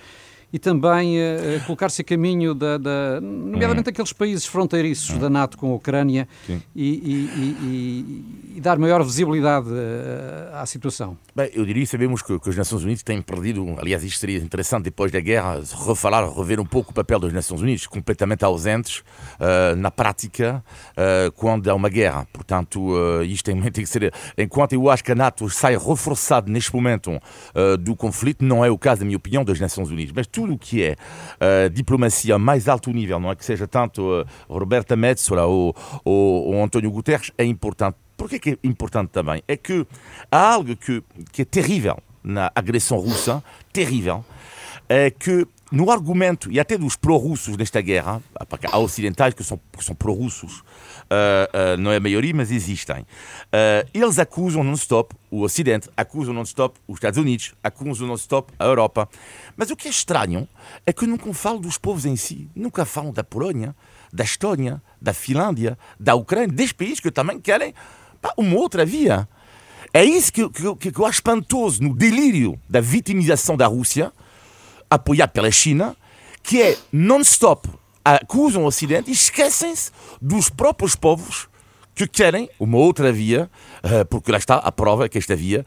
e 0.51 0.57
também 0.57 1.17
uh, 1.17 1.65
colocar-se 1.65 2.01
a 2.01 2.05
caminho, 2.05 2.55
da, 2.55 2.77
da 2.77 3.21
nomeadamente 3.21 3.89
hum. 3.89 3.91
aqueles 3.91 4.13
países 4.13 4.45
fronteiriços 4.45 5.09
hum. 5.09 5.19
da 5.19 5.29
NATO 5.29 5.57
com 5.57 5.73
a 5.73 5.75
Ucrânia 5.75 6.25
e, 6.47 6.57
e, 6.73 8.23
e, 8.57 8.61
dar 8.61 8.77
maior 8.77 9.03
visibilidade 9.03 9.67
uh, 9.69 10.55
à 10.55 10.65
situação? 10.65 11.17
Bem, 11.35 11.49
eu 11.53 11.65
diria, 11.65 11.85
sabemos 11.85 12.21
que, 12.21 12.39
que 12.39 12.49
as 12.49 12.55
Nações 12.55 12.83
Unidas 12.83 13.03
têm 13.03 13.21
perdido, 13.21 13.75
aliás, 13.79 14.03
isto 14.03 14.19
seria 14.19 14.37
interessante 14.39 14.85
depois 14.85 15.11
da 15.11 15.19
guerra, 15.19 15.61
refalar, 15.87 16.29
rever 16.29 16.59
um 16.59 16.65
pouco 16.65 16.91
o 16.91 16.93
papel 16.93 17.19
das 17.19 17.33
Nações 17.33 17.61
Unidas, 17.61 17.85
completamente 17.87 18.43
ausentes 18.43 18.99
uh, 19.39 19.75
na 19.77 19.91
prática 19.91 20.63
quando 21.35 21.69
há 21.69 21.75
uma 21.75 21.89
guerra. 21.89 22.27
Portanto, 22.33 22.91
isto 23.23 23.45
tem, 23.45 23.61
tem 23.71 23.83
que 23.83 23.85
ser. 23.85 24.13
Enquanto 24.37 24.73
eu 24.73 24.89
acho 24.89 25.03
que 25.03 25.11
a 25.11 25.15
NATO 25.15 25.49
sai 25.49 25.77
reforçada 25.77 26.51
neste 26.51 26.73
momento 26.73 27.19
do 27.79 27.95
conflito, 27.95 28.43
não 28.43 28.63
é 28.63 28.69
o 28.69 28.77
caso, 28.77 29.01
na 29.01 29.05
minha 29.05 29.17
opinião, 29.17 29.43
das 29.43 29.59
Nações 29.59 29.89
Unidas. 29.89 30.13
Mas 30.15 30.27
tudo 30.27 30.53
o 30.53 30.57
que 30.57 30.83
é 30.83 30.95
uh, 30.95 31.69
diplomacia 31.69 32.37
mais 32.37 32.67
alto 32.67 32.91
nível, 32.91 33.19
não 33.19 33.31
é 33.31 33.35
que 33.35 33.45
seja 33.45 33.67
tanto 33.67 34.01
uh, 34.01 34.25
Roberta 34.49 34.95
Metsola 34.95 35.45
ou, 35.45 35.75
ou, 36.03 36.53
ou 36.53 36.63
António 36.63 36.91
Guterres, 36.91 37.31
é 37.37 37.43
importante. 37.43 38.06
Por 38.17 38.27
que 38.27 38.49
é 38.49 38.57
importante 38.63 39.11
também? 39.11 39.43
É 39.47 39.55
que 39.55 39.85
há 40.31 40.53
algo 40.53 40.75
que, 40.75 41.03
que 41.31 41.43
é 41.43 41.45
terrível 41.45 41.99
na 42.23 42.51
agressão 42.53 42.97
russa, 42.97 43.43
terrível, 43.71 44.25
é 44.89 45.09
que 45.11 45.47
no 45.71 45.91
argumento, 45.91 46.51
e 46.51 46.59
até 46.59 46.77
dos 46.77 46.95
pró-russos 46.95 47.57
nesta 47.57 47.81
guerra, 47.81 48.21
há 48.71 48.77
ocidentais 48.77 49.33
que 49.33 49.43
são, 49.43 49.59
que 49.77 49.83
são 49.83 49.93
pró-russos, 49.93 50.59
uh, 50.59 50.63
uh, 50.63 51.77
não 51.77 51.91
é 51.91 51.97
a 51.97 51.99
maioria, 51.99 52.33
mas 52.33 52.51
existem, 52.51 53.01
uh, 53.01 53.89
eles 53.93 54.17
acusam 54.17 54.63
non-stop 54.63 55.13
o 55.29 55.41
Ocidente, 55.41 55.89
acusam 55.97 56.33
non-stop 56.33 56.79
os 56.87 56.95
Estados 56.95 57.19
Unidos, 57.19 57.53
acusam 57.61 58.07
non-stop 58.07 58.53
a 58.57 58.63
Europa. 58.63 59.09
Mas 59.57 59.69
o 59.69 59.75
que 59.75 59.89
é 59.89 59.91
estranho 59.91 60.47
é 60.85 60.93
que 60.93 61.05
nunca 61.05 61.33
falam 61.33 61.59
dos 61.59 61.77
povos 61.77 62.05
em 62.05 62.15
si, 62.15 62.49
nunca 62.55 62.85
falam 62.85 63.11
da 63.11 63.23
Polónia, 63.23 63.75
da 64.13 64.23
Estónia, 64.23 64.81
da 65.01 65.13
Finlândia, 65.13 65.77
da 65.99 66.15
Ucrânia, 66.15 66.47
desses 66.47 66.71
países 66.71 67.01
que 67.01 67.11
também 67.11 67.41
querem 67.41 67.73
pá, 68.27 68.33
uma 68.37 68.55
outra 68.55 68.85
via. 68.85 69.27
É 69.93 70.03
isso 70.03 70.31
que, 70.31 70.47
que, 70.49 70.91
que 70.91 70.99
eu 70.99 71.05
acho 71.05 71.17
espantoso 71.17 71.81
no 71.81 71.95
delírio 71.95 72.59
da 72.69 72.81
vitimização 72.81 73.55
da 73.55 73.67
Rússia, 73.67 74.11
apoiado 74.89 75.31
pela 75.31 75.51
China, 75.51 75.95
que 76.43 76.61
é 76.61 76.77
non-stop 76.91 77.69
acusam 78.15 78.63
o 78.63 78.67
Ocidente 78.67 79.09
e 79.09 79.13
esquecem-se 79.13 79.91
dos 80.21 80.49
próprios 80.49 80.95
povos 80.95 81.49
que 81.97 82.07
querem 82.07 82.49
uma 82.59 82.77
outra 82.77 83.11
via 83.11 83.49
porque 84.09 84.31
lá 84.31 84.37
está 84.37 84.55
a 84.55 84.71
prova 84.71 85.07
que 85.07 85.17
esta 85.17 85.35
via, 85.35 85.65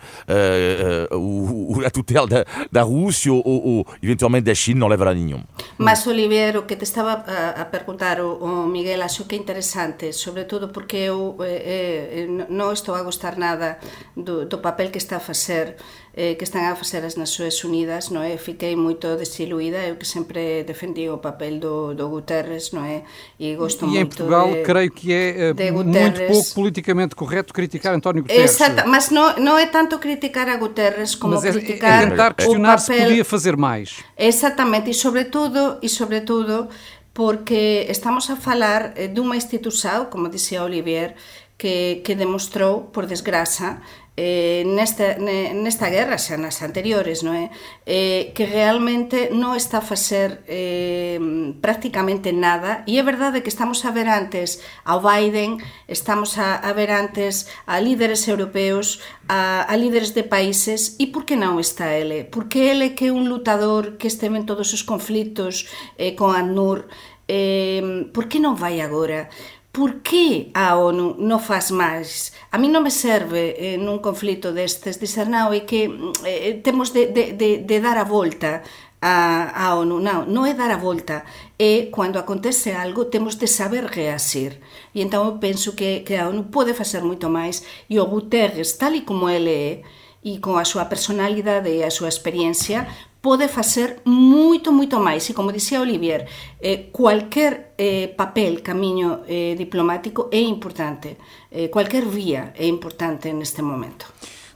o, 1.13 1.81
a 1.85 1.91
tutela 1.91 2.27
da, 2.27 2.45
da 2.71 2.83
Rússia 2.83 3.33
ou, 3.33 3.43
ou, 3.45 3.87
eventualmente 4.03 4.45
da 4.45 4.55
China 4.55 4.81
não 4.81 4.89
levará 4.89 5.11
a 5.11 5.15
nenhum. 5.15 5.43
Mas, 5.79 6.07
Olivier, 6.07 6.57
o 6.57 6.63
que 6.63 6.77
te 6.77 6.85
estava 6.85 7.25
a, 7.57 7.65
perguntar 7.65 8.21
o, 8.21 8.67
Miguel, 8.67 9.03
acho 9.03 9.25
que 9.25 9.37
é 9.37 9.39
interessante, 9.39 10.13
sobretudo 10.13 10.69
porque 10.69 10.97
eu 10.97 11.37
eh, 11.41 12.27
eh, 12.27 12.47
non 12.49 12.73
estou 12.73 12.95
a 12.95 13.03
gostar 13.03 13.37
nada 13.37 13.79
do, 14.17 14.45
do 14.47 14.59
papel 14.59 14.91
que 14.91 14.99
está 14.99 15.17
a 15.17 15.21
facer 15.21 15.77
eh, 16.21 16.37
que 16.37 16.45
están 16.45 16.69
a 16.69 16.77
facer 16.77 17.03
as 17.03 17.17
Nações 17.17 17.65
Unidas, 17.65 18.13
non 18.13 18.21
é? 18.21 18.37
Fiquei 18.37 18.77
moito 18.77 19.17
desiluída, 19.17 19.81
eu 19.89 19.97
que 19.97 20.05
sempre 20.05 20.69
defendi 20.69 21.09
o 21.09 21.17
papel 21.17 21.57
do, 21.57 21.97
do 21.97 22.13
Guterres, 22.13 22.77
non 22.77 22.85
é? 22.85 23.09
E 23.41 23.57
gosto 23.57 23.89
e 23.89 23.97
em 23.97 24.05
Portugal, 24.05 24.53
de, 24.53 24.61
creio 24.61 24.93
que 24.93 25.17
é 25.17 25.57
eh, 25.57 25.73
muito 25.73 25.97
pouco 26.29 26.53
politicamente 26.53 27.17
correto 27.17 27.57
criticar 27.57 27.97
António 27.97 28.21
Guterres. 28.21 28.53
Exato, 28.53 28.85
mas 28.85 29.09
não, 29.09 29.33
não 29.41 29.57
é 29.57 29.65
tanto 29.65 29.97
criticar 29.97 30.45
a 30.53 30.61
Guterres 30.61 31.17
como 31.17 31.41
mas 31.41 31.45
é, 31.49 31.57
criticar 31.57 32.05
é 32.05 32.11
tentar 32.13 32.37
questionar 32.37 32.77
papel... 32.77 33.01
se 33.01 33.01
podia 33.01 33.25
fazer 33.25 33.57
mais. 33.57 34.05
Exatamente, 34.13 34.93
e 34.93 34.95
sobretudo, 34.95 35.81
e 35.81 35.89
sobretudo 35.89 36.69
porque 37.17 37.89
estamos 37.89 38.29
a 38.29 38.37
falar 38.37 38.93
eh, 38.93 39.09
dunha 39.09 39.41
institución, 39.41 40.13
como 40.13 40.29
dixía 40.29 40.61
Olivier, 40.69 41.17
que, 41.57 42.05
que 42.05 42.13
demostrou, 42.13 42.93
por 42.93 43.09
desgraza, 43.09 43.81
eh, 44.21 44.65
nesta, 44.67 45.17
nesta 45.17 45.89
guerra, 45.89 46.21
xa 46.21 46.37
nas 46.37 46.61
anteriores, 46.61 47.25
non 47.25 47.33
é? 47.33 47.49
Eh, 47.89 48.37
que 48.37 48.45
realmente 48.45 49.33
non 49.33 49.57
está 49.57 49.81
a 49.81 49.87
facer 49.87 50.45
eh, 50.45 51.17
prácticamente 51.65 52.29
nada 52.29 52.85
e 52.85 53.01
é 53.01 53.03
verdade 53.03 53.41
que 53.41 53.49
estamos 53.49 53.81
a 53.89 53.91
ver 53.97 54.13
antes 54.13 54.61
ao 54.85 55.01
Biden, 55.01 55.57
estamos 55.89 56.37
a, 56.37 56.61
a 56.61 56.71
ver 56.77 56.93
antes 56.93 57.49
a 57.65 57.81
líderes 57.81 58.29
europeos, 58.29 59.01
a, 59.25 59.65
a 59.65 59.75
líderes 59.81 60.13
de 60.13 60.29
países 60.29 61.01
e 61.01 61.09
por 61.09 61.25
que 61.25 61.41
non 61.41 61.57
está 61.57 61.97
ele? 61.97 62.29
Porque 62.29 62.69
ele 62.69 62.93
que 62.93 63.09
é 63.09 63.17
un 63.17 63.25
lutador 63.25 63.97
que 63.97 64.13
esteve 64.13 64.37
en 64.37 64.45
todos 64.45 64.77
os 64.77 64.85
conflitos 64.85 65.65
eh, 65.97 66.13
con 66.13 66.37
ANUR, 66.37 66.93
eh, 67.25 68.13
por 68.13 68.29
que 68.29 68.37
non 68.37 68.53
vai 68.53 68.85
agora? 68.85 69.33
por 69.81 70.03
que 70.03 70.53
a 70.53 70.77
ONU 70.77 71.17
non 71.17 71.41
faz 71.41 71.73
máis? 71.73 72.37
A 72.53 72.61
mí 72.61 72.69
non 72.69 72.85
me 72.85 72.93
serve 72.93 73.57
eh, 73.57 73.81
nun 73.81 74.05
conflito 74.05 74.53
destes 74.53 75.01
dizer 75.01 75.25
Sarnau 75.25 75.57
é 75.57 75.65
que 75.65 75.89
eh, 76.29 76.53
eh, 76.53 76.55
temos 76.61 76.93
de, 76.93 77.09
de, 77.09 77.33
de, 77.33 77.65
de 77.65 77.77
dar 77.81 77.97
a 77.97 78.05
volta 78.05 78.61
a, 79.01 79.49
a 79.49 79.81
ONU. 79.81 79.97
Non, 79.97 80.29
non 80.29 80.45
é 80.45 80.53
dar 80.53 80.69
a 80.69 80.77
volta, 80.77 81.25
é 81.57 81.89
cando 81.89 82.21
acontece 82.21 82.77
algo 82.77 83.09
temos 83.09 83.41
de 83.41 83.49
saber 83.49 83.89
reasir. 83.89 84.61
E 84.93 85.01
entón 85.01 85.25
eu 85.25 85.41
penso 85.41 85.73
que, 85.73 86.05
que 86.05 86.21
a 86.21 86.29
ONU 86.29 86.53
pode 86.53 86.77
facer 86.77 87.01
moito 87.01 87.33
máis 87.33 87.65
e 87.89 87.97
o 87.97 88.05
Guterres, 88.05 88.77
tal 88.77 88.93
e 88.93 89.09
como 89.09 89.33
ele 89.33 89.49
é, 89.49 89.73
e 90.21 90.45
con 90.45 90.61
a 90.61 90.69
súa 90.69 90.93
personalidade 90.93 91.73
e 91.73 91.81
a 91.81 91.89
súa 91.89 92.13
experiencia 92.13 92.85
pode 93.21 93.49
facer 93.49 94.01
moito, 94.05 94.73
moito 94.73 94.99
máis. 94.99 95.29
E 95.29 95.37
como 95.37 95.53
dixía 95.53 95.81
Olivier, 95.81 96.27
eh, 96.61 96.89
cualquier 96.91 97.77
eh, 97.77 98.09
papel, 98.09 98.63
camiño 98.63 99.23
eh, 99.29 99.55
diplomático 99.57 100.29
é 100.33 100.41
importante. 100.41 101.17
Eh, 101.51 101.69
cualquier 101.69 102.07
vía 102.09 102.53
é 102.57 102.67
importante 102.67 103.33
neste 103.33 103.61
momento. 103.61 104.07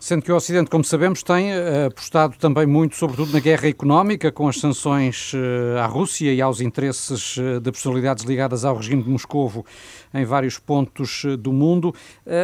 Sendo 0.04 0.20
que 0.20 0.30
o 0.30 0.36
Ocidente, 0.36 0.68
como 0.68 0.84
sabemos, 0.84 1.22
tem 1.22 1.50
eh, 1.50 1.86
apostado 1.86 2.36
também 2.36 2.66
muito, 2.66 2.94
sobretudo 2.94 3.32
na 3.32 3.40
guerra 3.40 3.68
económica, 3.68 4.30
com 4.30 4.46
as 4.46 4.60
sanções 4.60 5.32
eh, 5.34 5.80
à 5.80 5.86
Rússia 5.86 6.30
e 6.30 6.42
aos 6.42 6.60
interesses 6.60 7.38
eh, 7.38 7.58
de 7.58 7.72
personalidades 7.72 8.22
ligadas 8.22 8.66
ao 8.66 8.76
regime 8.76 9.02
de 9.02 9.08
Moscovo 9.08 9.64
em 10.12 10.26
vários 10.26 10.58
pontos 10.58 11.24
do 11.40 11.52
mundo. 11.52 11.92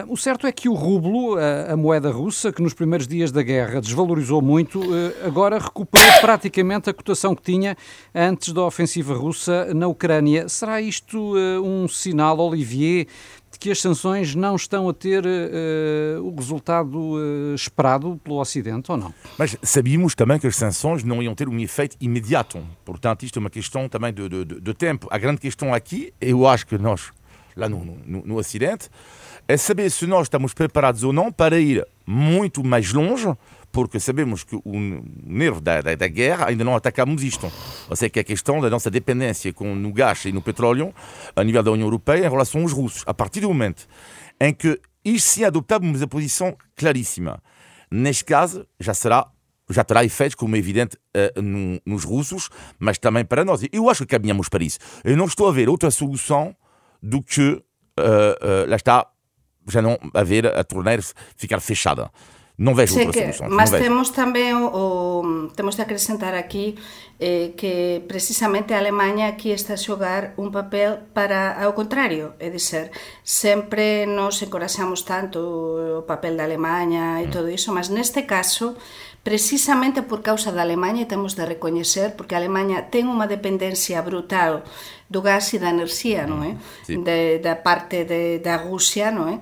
O 0.08 0.16
certo 0.16 0.44
é 0.44 0.50
que 0.50 0.68
o 0.68 0.74
rublo, 0.74 1.36
a 1.38 1.76
moeda 1.76 2.10
russa, 2.10 2.50
que 2.50 2.60
nos 2.60 2.74
primeiros 2.74 3.06
dias 3.06 3.30
da 3.30 3.44
guerra 3.44 3.80
desvalorizou 3.80 4.42
muito, 4.42 4.80
agora 5.24 5.56
recuperou 5.56 6.20
praticamente 6.20 6.90
a 6.90 6.92
cotação 6.92 7.32
que 7.32 7.42
tinha 7.42 7.76
antes 8.12 8.52
da 8.52 8.62
ofensiva 8.62 9.14
russa 9.14 9.72
na 9.72 9.86
Ucrânia. 9.86 10.48
Será 10.48 10.80
isto 10.80 11.36
um 11.62 11.86
sinal, 11.86 12.40
Olivier, 12.40 13.06
que 13.60 13.70
as 13.70 13.80
sanções 13.80 14.34
não 14.34 14.56
estão 14.56 14.88
a 14.88 14.94
ter 14.94 15.22
uh, 15.22 16.24
o 16.24 16.34
resultado 16.34 16.98
uh, 16.98 17.54
esperado 17.54 18.18
pelo 18.24 18.40
Ocidente 18.40 18.90
ou 18.90 18.96
não? 18.96 19.14
Mas 19.38 19.54
sabíamos 19.62 20.14
também 20.14 20.40
que 20.40 20.46
as 20.46 20.56
sanções 20.56 21.04
não 21.04 21.22
iam 21.22 21.34
ter 21.34 21.46
um 21.46 21.58
efeito 21.60 21.94
imediato. 22.00 22.66
Portanto, 22.86 23.22
isto 23.22 23.38
é 23.38 23.40
uma 23.40 23.50
questão 23.50 23.86
também 23.86 24.14
de, 24.14 24.28
de, 24.30 24.44
de 24.44 24.74
tempo. 24.74 25.06
A 25.10 25.18
grande 25.18 25.42
questão 25.42 25.74
aqui, 25.74 26.12
eu 26.18 26.48
acho 26.48 26.66
que 26.66 26.78
nós, 26.78 27.10
lá 27.54 27.68
no, 27.68 27.84
no, 27.84 28.26
no 28.26 28.36
Ocidente, 28.38 28.88
é 29.46 29.58
saber 29.58 29.90
se 29.90 30.06
nós 30.06 30.22
estamos 30.22 30.54
preparados 30.54 31.04
ou 31.04 31.12
não 31.12 31.30
para 31.30 31.60
ir 31.60 31.86
muito 32.06 32.64
mais 32.64 32.92
longe 32.94 33.28
porque 33.72 34.00
sabemos 34.00 34.44
que 34.44 34.56
o 34.56 34.78
nervo 35.24 35.60
da, 35.60 35.80
da, 35.80 35.94
da, 35.94 36.08
guerra 36.08 36.48
ainda 36.48 36.64
não 36.64 36.74
atacamos 36.74 37.22
isto. 37.22 37.50
Ou 37.88 37.96
seja, 37.96 38.10
que 38.10 38.18
é 38.18 38.22
a 38.22 38.24
questão 38.24 38.60
da 38.60 38.68
nossa 38.68 38.90
dependência 38.90 39.52
com, 39.52 39.74
no 39.74 39.92
gás 39.92 40.24
e 40.24 40.32
no 40.32 40.42
petróleo 40.42 40.94
a 41.34 41.44
nível 41.44 41.62
da 41.62 41.70
União 41.70 41.86
Europeia 41.86 42.26
em 42.26 42.30
relação 42.30 42.62
aos 42.62 42.72
russos. 42.72 43.04
A 43.06 43.14
partir 43.14 43.40
do 43.40 43.48
momento 43.48 43.86
em 44.40 44.52
que 44.52 44.80
isto 45.04 45.28
se 45.28 45.44
adoptarmos 45.44 46.02
a 46.02 46.06
posição 46.06 46.56
claríssima, 46.74 47.42
neste 47.90 48.24
caso 48.24 48.66
já 48.78 48.94
será 48.94 49.30
já 49.72 49.84
terá 49.84 50.04
efeitos, 50.04 50.34
como 50.34 50.56
é 50.56 50.58
evidente, 50.58 50.98
no, 51.36 51.80
nos 51.86 52.02
russos, 52.04 52.50
mas 52.76 52.98
também 52.98 53.24
para 53.24 53.44
nós. 53.44 53.62
Eu 53.72 53.88
acho 53.88 54.04
que 54.04 54.16
caminhamos 54.16 54.48
para 54.48 54.64
isso. 54.64 54.80
Eu 55.04 55.16
não 55.16 55.26
estou 55.26 55.48
a 55.48 55.52
ver 55.52 55.68
outra 55.68 55.92
solução 55.92 56.56
do 57.00 57.22
que, 57.22 57.40
uh, 57.42 57.54
uh, 58.00 58.68
lá 58.68 58.74
está, 58.74 59.06
já 59.68 59.80
não 59.80 59.96
haver 60.12 60.46
a 60.46 60.64
torneira 60.64 61.02
ficar 61.36 61.60
fechada. 61.60 62.10
Non 62.60 62.76
vejo 62.76 63.00
outra 63.00 63.32
que. 63.32 63.48
Mas 63.48 63.72
temos 63.72 64.12
tamén 64.12 64.52
o, 64.60 64.68
o 64.68 64.84
temos 65.56 65.80
de 65.80 65.82
acrescentar 65.88 66.36
aquí 66.36 66.76
eh, 67.16 67.56
que 67.56 68.04
precisamente 68.04 68.76
a 68.76 68.84
Alemanha 68.84 69.32
aquí 69.32 69.48
está 69.48 69.72
a 69.72 69.80
xogar 69.80 70.36
un 70.36 70.52
papel 70.52 71.08
para 71.16 71.56
ao 71.56 71.72
contrario, 71.72 72.36
é 72.36 72.52
dizer, 72.52 72.92
sempre 73.24 74.04
nos 74.04 74.44
encoraxamos 74.44 75.08
tanto 75.08 75.40
o 75.40 76.04
papel 76.04 76.36
da 76.36 76.44
Alemanha 76.44 77.24
e 77.24 77.28
mm. 77.28 77.32
todo 77.32 77.48
iso, 77.48 77.72
mas 77.72 77.88
neste 77.88 78.28
caso 78.28 78.76
precisamente 79.24 80.04
por 80.04 80.20
causa 80.20 80.52
da 80.52 80.60
Alemanha 80.60 81.08
temos 81.08 81.36
de 81.36 81.44
recoñecer 81.44 82.12
porque 82.12 82.36
a 82.36 82.40
Alemanha 82.44 82.92
ten 82.92 83.08
unha 83.08 83.24
dependencia 83.24 84.04
brutal 84.04 84.64
do 85.08 85.20
gas 85.24 85.52
e 85.52 85.60
da 85.60 85.72
enerxía, 85.72 86.28
non 86.28 86.44
é? 86.44 86.60
Sí. 86.84 86.96
De, 87.00 87.40
da 87.40 87.60
parte 87.60 88.04
de, 88.04 88.40
da 88.40 88.56
Rusia, 88.60 89.12
non 89.12 89.28
é? 89.28 89.36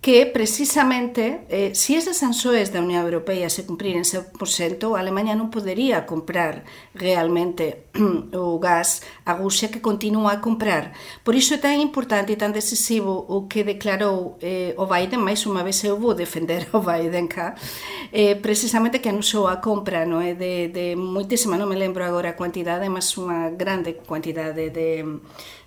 que 0.00 0.24
precisamente 0.24 1.44
eh, 1.50 1.74
si 1.74 1.94
esas 1.94 2.22
ansoes 2.22 2.72
da 2.72 2.80
Unión 2.80 3.04
Europea 3.04 3.52
se 3.52 3.66
cumpriren 3.68 4.08
100%, 4.08 4.96
a 4.96 5.00
Alemanha 5.00 5.36
non 5.36 5.52
podería 5.52 6.08
comprar 6.08 6.64
realmente 6.96 7.92
o 8.32 8.56
gas 8.56 9.04
a 9.28 9.36
Rusia 9.36 9.68
que 9.68 9.84
continúa 9.84 10.40
a 10.40 10.40
comprar. 10.40 10.96
Por 11.20 11.36
iso 11.36 11.52
é 11.52 11.60
tan 11.60 11.76
importante 11.76 12.32
e 12.32 12.40
tan 12.40 12.56
decisivo 12.56 13.12
o 13.28 13.44
que 13.44 13.60
declarou 13.60 14.40
eh, 14.40 14.72
o 14.80 14.88
Biden, 14.88 15.20
máis 15.20 15.44
unha 15.44 15.60
vez 15.60 15.84
eu 15.84 16.00
vou 16.00 16.16
defender 16.16 16.64
o 16.76 16.80
Biden 16.80 17.28
cá, 17.28 17.52
eh, 18.08 18.40
precisamente 18.40 19.04
que 19.04 19.12
anunciou 19.12 19.52
a 19.52 19.60
compra 19.60 20.08
no, 20.08 20.24
é? 20.24 20.32
De, 20.32 20.72
de 20.72 20.96
moitísima, 20.96 21.60
non 21.60 21.68
me 21.68 21.76
lembro 21.76 22.08
agora 22.08 22.32
a 22.32 22.40
cantidade, 22.40 22.88
mas 22.88 23.12
unha 23.20 23.52
grande 23.52 24.00
cantidade 24.00 24.72
de, 24.72 25.04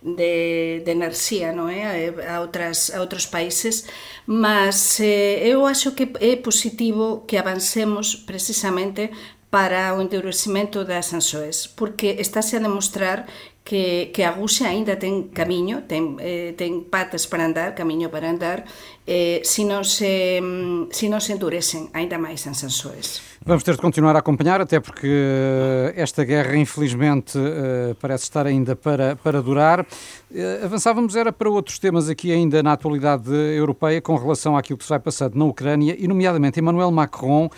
de, 0.01 0.81
de 0.81 0.91
enerxía 0.91 1.53
non 1.53 1.69
é? 1.69 2.09
a, 2.27 2.41
outras, 2.41 2.89
a 2.89 2.97
outros 2.97 3.29
países, 3.29 3.85
mas 4.25 4.99
eh, 4.99 5.43
eu 5.47 5.65
acho 5.65 5.91
que 5.93 6.11
é 6.19 6.35
positivo 6.35 7.23
que 7.27 7.37
avancemos 7.37 8.15
precisamente 8.15 9.11
para 9.53 9.93
o 9.93 10.01
endurecimento 10.01 10.83
das 10.83 11.13
ansoes, 11.13 11.67
porque 11.67 12.17
estáse 12.17 12.57
a 12.57 12.59
demostrar 12.59 13.27
que, 13.63 14.11
que 14.13 14.23
a 14.23 14.31
Rusia 14.31 14.67
aínda 14.67 14.97
ten 14.97 15.29
camiño, 15.29 15.85
ten, 15.87 16.17
eh, 16.19 16.57
ten 16.57 16.89
patas 16.89 17.29
para 17.29 17.45
andar, 17.45 17.77
camiño 17.77 18.09
para 18.09 18.27
andar, 18.27 18.65
eh, 19.07 19.39
se 19.45 19.63
non 19.63 19.87
se, 19.87 20.41
mm, 20.41 20.91
se 20.91 21.05
non 21.07 21.21
se 21.23 21.31
endurecen 21.37 21.87
aínda 21.95 22.19
máis 22.19 22.43
as 22.49 22.59
ansoes. 22.65 23.21
Vamos 23.45 23.61
ter 23.61 23.73
de 23.75 23.81
continuar 23.81 24.15
a 24.15 24.19
acompanhar, 24.19 24.61
até 24.61 24.79
porque 24.79 25.05
eh, 25.05 25.93
esta 25.97 26.23
guerra, 26.23 26.55
infelizmente, 26.55 27.37
eh, 27.37 27.93
parece 27.99 28.23
estar 28.23 28.47
ainda 28.47 28.73
para, 28.73 29.17
para 29.17 29.41
durar. 29.41 29.85
Eh, 30.33 30.61
avançávamos 30.63 31.13
era 31.13 31.29
para 31.29 31.49
outros 31.49 31.77
temas 31.77 32.07
aqui 32.07 32.31
ainda 32.31 32.63
na 32.63 32.71
atualidade 32.71 33.29
europeia 33.29 33.99
com 33.99 34.15
relação 34.15 34.55
àquilo 34.55 34.77
que 34.77 34.85
se 34.85 34.89
vai 34.89 34.99
passando 34.99 35.37
na 35.37 35.43
Ucrânia 35.43 35.93
e, 35.99 36.07
nomeadamente, 36.07 36.61
Emmanuel 36.61 36.89
Macron 36.89 37.49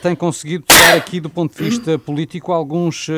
tem 0.00 0.14
conseguido 0.14 0.64
tirar 0.64 0.96
aqui, 0.96 1.20
do 1.20 1.28
ponto 1.28 1.54
de 1.54 1.62
vista 1.62 1.98
político, 1.98 2.52
alguns 2.52 3.08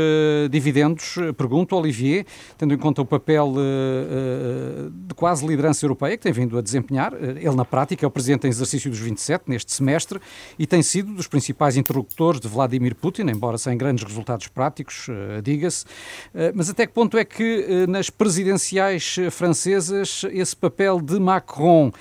dividendos. 0.51 1.15
Pergunto, 1.37 1.77
Olivier, 1.77 2.27
tendo 2.57 2.75
em 2.75 2.79
conta 2.79 3.03
o 3.03 3.05
papel 3.05 3.55
de 4.93 5.15
quase 5.15 5.47
liderança 5.47 5.85
europeia 5.85 6.17
que 6.17 6.23
tem 6.25 6.33
vindo 6.33 6.59
a 6.59 6.61
desempenhar, 6.61 7.13
ele 7.15 7.55
na 7.55 7.65
prática 7.65 8.05
é 8.05 8.09
o 8.09 8.11
presidente 8.11 8.47
em 8.47 8.51
exercício 8.51 8.91
dos 8.91 8.99
27 8.99 9.45
neste 9.47 9.73
semestre 9.73 10.19
e 10.59 10.67
tem 10.67 10.83
sido 10.83 11.13
dos 11.13 11.29
principais 11.29 11.77
interlocutores 11.77 11.98
interlocutores 11.99 12.41
de 12.41 12.49
Vladimir 12.49 12.95
Putin, 12.95 13.29
embora 13.29 13.59
sem 13.59 13.77
grandes 13.77 14.05
resultados 14.05 14.49
práticos, 14.49 15.07
eh, 15.09 15.41
diga-se. 15.43 15.85
Eh, 16.35 16.53
mas 16.55 16.71
até 16.71 16.87
que 16.87 16.93
ponto 16.93 17.19
é 17.19 17.25
que 17.25 17.67
eh, 17.69 17.87
nas 17.87 18.11
presidenciais 18.11 19.17
francesas 19.31 20.25
esse 20.31 20.57
papel 20.57 21.01
de 21.01 21.19
Macron 21.19 21.93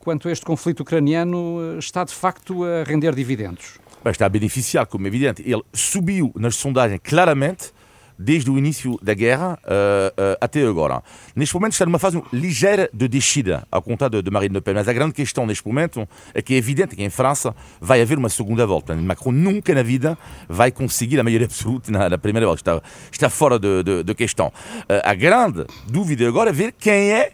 quanto 0.00 0.26
a 0.26 0.32
este 0.32 0.44
conflito 0.44 0.80
ucraniano 0.80 1.78
está 1.78 2.02
de 2.02 2.12
facto 2.12 2.64
a 2.64 2.82
render 2.82 3.14
dividendos? 3.14 3.78
Está 4.04 4.26
a 4.26 4.28
beneficiar, 4.28 4.84
como 4.86 5.06
é 5.06 5.08
evidente. 5.08 5.42
Ele 5.42 5.62
subiu 5.72 6.32
nas 6.34 6.56
sondagens 6.56 7.00
claramente 7.04 7.72
desde 8.20 8.50
o 8.50 8.58
início 8.58 8.98
da 9.02 9.14
guerra 9.14 9.58
uh, 9.64 10.08
uh, 10.10 10.36
até 10.40 10.62
agora. 10.66 11.02
Neste 11.34 11.54
momento 11.54 11.72
está 11.72 11.86
numa 11.86 11.98
fase 11.98 12.22
ligeira 12.32 12.90
de 12.92 13.08
descida, 13.08 13.66
ao 13.72 13.80
contrário 13.80 14.22
de 14.22 14.30
Marine 14.30 14.54
Le 14.54 14.60
Pen. 14.60 14.74
Mas 14.74 14.86
a 14.86 14.92
grande 14.92 15.14
questão 15.14 15.46
neste 15.46 15.66
momento 15.66 16.06
é 16.34 16.42
que 16.42 16.54
é 16.54 16.56
evidente 16.58 16.94
que 16.94 17.02
em 17.02 17.08
França 17.08 17.54
vai 17.80 18.02
haver 18.02 18.18
uma 18.18 18.28
segunda 18.28 18.66
volta. 18.66 18.94
Macron 18.94 19.32
nunca 19.32 19.74
na 19.74 19.82
vida 19.82 20.18
vai 20.48 20.70
conseguir 20.70 21.18
a 21.18 21.24
maioria 21.24 21.46
absoluta 21.46 21.90
na, 21.90 22.10
na 22.10 22.18
primeira 22.18 22.46
volta. 22.46 22.60
Está, 22.60 22.82
está 23.10 23.30
fora 23.30 23.58
de, 23.58 23.82
de, 23.82 24.04
de 24.04 24.14
questão. 24.14 24.48
Uh, 24.48 25.00
a 25.02 25.14
grande 25.14 25.64
dúvida 25.88 26.28
agora 26.28 26.50
é 26.50 26.52
ver 26.52 26.72
quem 26.72 27.12
é 27.12 27.32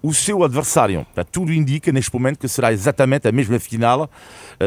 o 0.00 0.14
seu 0.14 0.44
adversário. 0.44 1.04
Tudo 1.32 1.52
indica 1.52 1.90
neste 1.90 2.14
momento 2.14 2.38
que 2.38 2.46
será 2.46 2.72
exatamente 2.72 3.26
a 3.26 3.32
mesma 3.32 3.58
final 3.58 4.08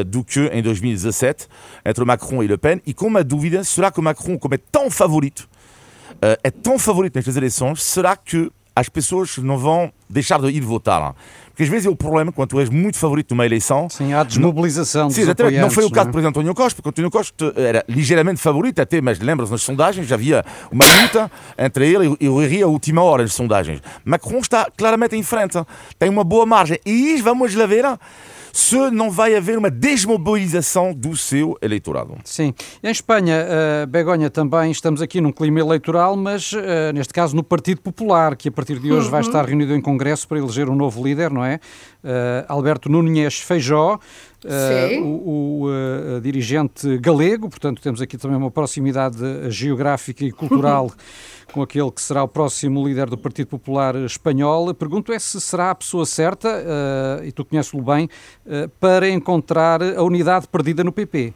do 0.05 0.25
que 0.25 0.41
em 0.47 0.61
2017 0.61 1.47
entre 1.85 2.03
Macron 2.03 2.43
e 2.43 2.47
Le 2.47 2.57
Pen. 2.57 2.81
E 2.85 2.93
com 2.93 3.15
a 3.15 3.23
dúvida, 3.23 3.63
será 3.63 3.89
que 3.89 4.01
Macron, 4.01 4.37
como 4.37 4.55
é 4.55 4.57
tão 4.57 4.91
favorito, 4.91 5.47
é 6.21 6.51
tão 6.51 6.77
favorito 6.77 7.15
nestas 7.15 7.35
eleições, 7.35 7.83
será 7.83 8.15
que 8.15 8.51
as 8.75 8.87
pessoas 8.87 9.37
não 9.37 9.57
vão 9.57 9.91
deixar 10.09 10.39
de 10.39 10.47
ir 10.47 10.61
votar? 10.61 11.15
Porque 11.49 11.63
às 11.63 11.69
vezes 11.69 11.85
é 11.85 11.89
o 11.89 11.95
problema, 11.95 12.31
quando 12.31 12.49
tu 12.49 12.59
és 12.59 12.69
muito 12.69 12.97
favorito 12.97 13.31
numa 13.31 13.45
eleição... 13.45 13.89
Sim, 13.89 14.13
há 14.13 14.23
desmobilização 14.23 15.09
Sim, 15.09 15.21
exatamente. 15.21 15.59
Não 15.59 15.69
foi 15.69 15.83
o 15.83 15.91
caso, 15.91 16.07
é? 16.07 16.11
por 16.11 16.19
exemplo, 16.19 16.39
António 16.39 16.55
Costa, 16.55 16.81
porque 16.81 16.89
António 16.89 17.11
Costa 17.11 17.53
era 17.57 17.83
ligeiramente 17.89 18.39
favorito 18.39 18.81
até, 18.81 19.01
mas 19.01 19.19
lembras 19.19 19.51
nas 19.51 19.61
sondagens, 19.61 20.07
já 20.07 20.15
havia 20.15 20.45
uma 20.71 20.85
luta 21.01 21.29
entre 21.57 21.91
ele 21.91 22.15
e 22.19 22.29
o 22.29 22.39
Riri 22.39 22.63
a 22.63 22.67
última 22.67 23.03
hora 23.03 23.23
nas 23.23 23.33
sondagens. 23.33 23.81
Macron 24.05 24.39
está 24.39 24.69
claramente 24.75 25.15
em 25.15 25.23
frente, 25.23 25.57
tem 25.99 26.09
uma 26.09 26.23
boa 26.23 26.45
margem. 26.45 26.79
E 26.85 27.21
vamos 27.21 27.53
lá 27.53 27.65
ver 27.65 27.85
se 28.53 28.91
não 28.91 29.09
vai 29.09 29.35
haver 29.35 29.57
uma 29.57 29.69
desmobilização 29.69 30.93
do 30.93 31.15
seu 31.15 31.57
eleitorado. 31.61 32.17
Sim. 32.23 32.53
Em 32.83 32.91
Espanha, 32.91 33.45
uh, 33.45 33.87
Begonha, 33.87 34.29
também 34.29 34.71
estamos 34.71 35.01
aqui 35.01 35.21
num 35.21 35.31
clima 35.31 35.59
eleitoral, 35.59 36.15
mas 36.15 36.51
uh, 36.53 36.59
neste 36.93 37.13
caso 37.13 37.35
no 37.35 37.43
Partido 37.43 37.81
Popular, 37.81 38.35
que 38.35 38.49
a 38.49 38.51
partir 38.51 38.79
de 38.79 38.91
hoje 38.91 39.05
uhum. 39.05 39.11
vai 39.11 39.21
estar 39.21 39.45
reunido 39.45 39.73
em 39.73 39.81
Congresso 39.81 40.27
para 40.27 40.37
eleger 40.37 40.69
um 40.69 40.75
novo 40.75 41.03
líder, 41.03 41.31
não 41.31 41.43
é? 41.43 41.59
Uh, 42.03 42.45
Alberto 42.47 42.89
Núñez 42.89 43.39
Feijó. 43.39 43.99
Uh, 44.43 45.03
o, 45.03 45.05
o 45.05 45.67
uh, 45.67 46.19
dirigente 46.19 46.97
galego, 46.97 47.47
portanto 47.47 47.79
temos 47.79 48.01
aqui 48.01 48.17
também 48.17 48.35
uma 48.35 48.49
proximidade 48.49 49.19
geográfica 49.51 50.25
e 50.25 50.31
cultural 50.31 50.91
com 51.51 51.61
aquele 51.61 51.91
que 51.91 52.01
será 52.01 52.23
o 52.23 52.27
próximo 52.27 52.87
líder 52.87 53.09
do 53.09 53.17
Partido 53.17 53.47
Popular 53.47 53.95
Espanhol. 53.95 54.73
Pergunto 54.73 55.11
é 55.11 55.19
se 55.19 55.39
será 55.39 55.71
a 55.71 55.75
pessoa 55.75 56.05
certa, 56.05 56.49
uh, 56.49 57.23
e 57.23 57.31
tu 57.31 57.45
conheces-lo 57.45 57.81
bem, 57.81 58.09
para 58.79 59.07
encontrar 59.09 59.81
a 59.81 60.03
unidade 60.03 60.47
perdida 60.47 60.83
no 60.83 60.91
PP. 60.91 61.33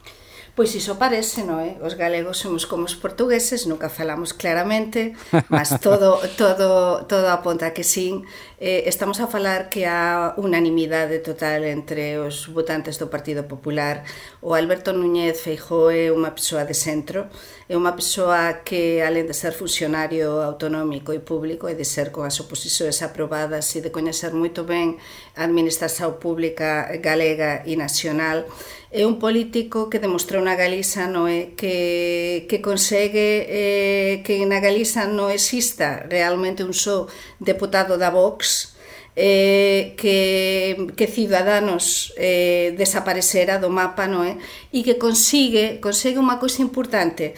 Pois 0.56 0.72
iso 0.72 0.96
parece, 0.96 1.44
non 1.44 1.60
é? 1.60 1.76
Os 1.84 2.00
galegos 2.00 2.40
somos 2.40 2.64
como 2.64 2.88
os 2.88 2.96
portugueses, 2.96 3.68
nunca 3.68 3.92
falamos 3.92 4.32
claramente, 4.32 5.12
mas 5.52 5.76
todo, 5.84 6.16
todo, 6.40 7.04
todo 7.12 7.28
aponta 7.28 7.76
que 7.76 7.84
sí. 7.84 8.24
Eh, 8.56 8.88
estamos 8.88 9.20
a 9.20 9.28
falar 9.28 9.68
que 9.68 9.84
há 9.84 10.32
unanimidade 10.40 11.20
total 11.20 11.68
entre 11.68 12.24
os 12.24 12.48
votantes 12.48 12.96
do 12.96 13.12
Partido 13.12 13.44
Popular. 13.44 14.08
O 14.40 14.56
Alberto 14.56 14.96
Núñez 14.96 15.44
Feijó 15.44 15.92
é 15.92 16.08
unha 16.08 16.32
persoa 16.32 16.64
de 16.64 16.72
centro, 16.72 17.28
é 17.66 17.74
unha 17.74 17.98
persoa 17.98 18.62
que, 18.62 19.02
além 19.02 19.26
de 19.26 19.34
ser 19.34 19.50
funcionario 19.50 20.38
autonómico 20.38 21.10
e 21.10 21.26
público 21.26 21.66
e 21.66 21.74
de 21.74 21.82
ser 21.82 22.14
con 22.14 22.22
as 22.22 22.38
oposicións 22.38 23.02
aprobadas 23.02 23.74
e 23.74 23.82
de 23.82 23.90
coñecer 23.90 24.38
moito 24.38 24.70
ben 24.70 25.02
a 25.34 25.50
administración 25.50 26.22
pública 26.22 26.94
galega 27.02 27.66
e 27.66 27.74
nacional, 27.74 28.46
é 28.94 29.02
un 29.02 29.18
político 29.18 29.90
que 29.90 29.98
demostrou 29.98 30.46
na 30.46 30.54
Galiza 30.54 31.10
no 31.10 31.26
é 31.26 31.58
que, 31.58 32.46
que 32.46 32.62
consegue 32.62 33.50
eh, 33.50 34.14
que 34.22 34.46
na 34.46 34.62
Galiza 34.62 35.10
non 35.10 35.34
exista 35.34 36.06
realmente 36.06 36.62
un 36.62 36.70
só 36.78 37.10
deputado 37.42 37.98
da 37.98 38.14
Vox, 38.14 38.76
eh, 39.16 39.96
que, 39.98 40.94
que 40.96 41.08
Ciudadanos 41.08 42.14
eh, 42.18 42.76
desaparecera 42.78 43.58
do 43.58 43.72
mapa, 43.72 44.08
non 44.12 44.28
é? 44.28 44.36
E 44.76 44.84
que 44.84 45.00
consigue, 45.00 45.80
consegue 45.80 46.20
unha 46.20 46.36
cousa 46.36 46.60
importante, 46.60 47.32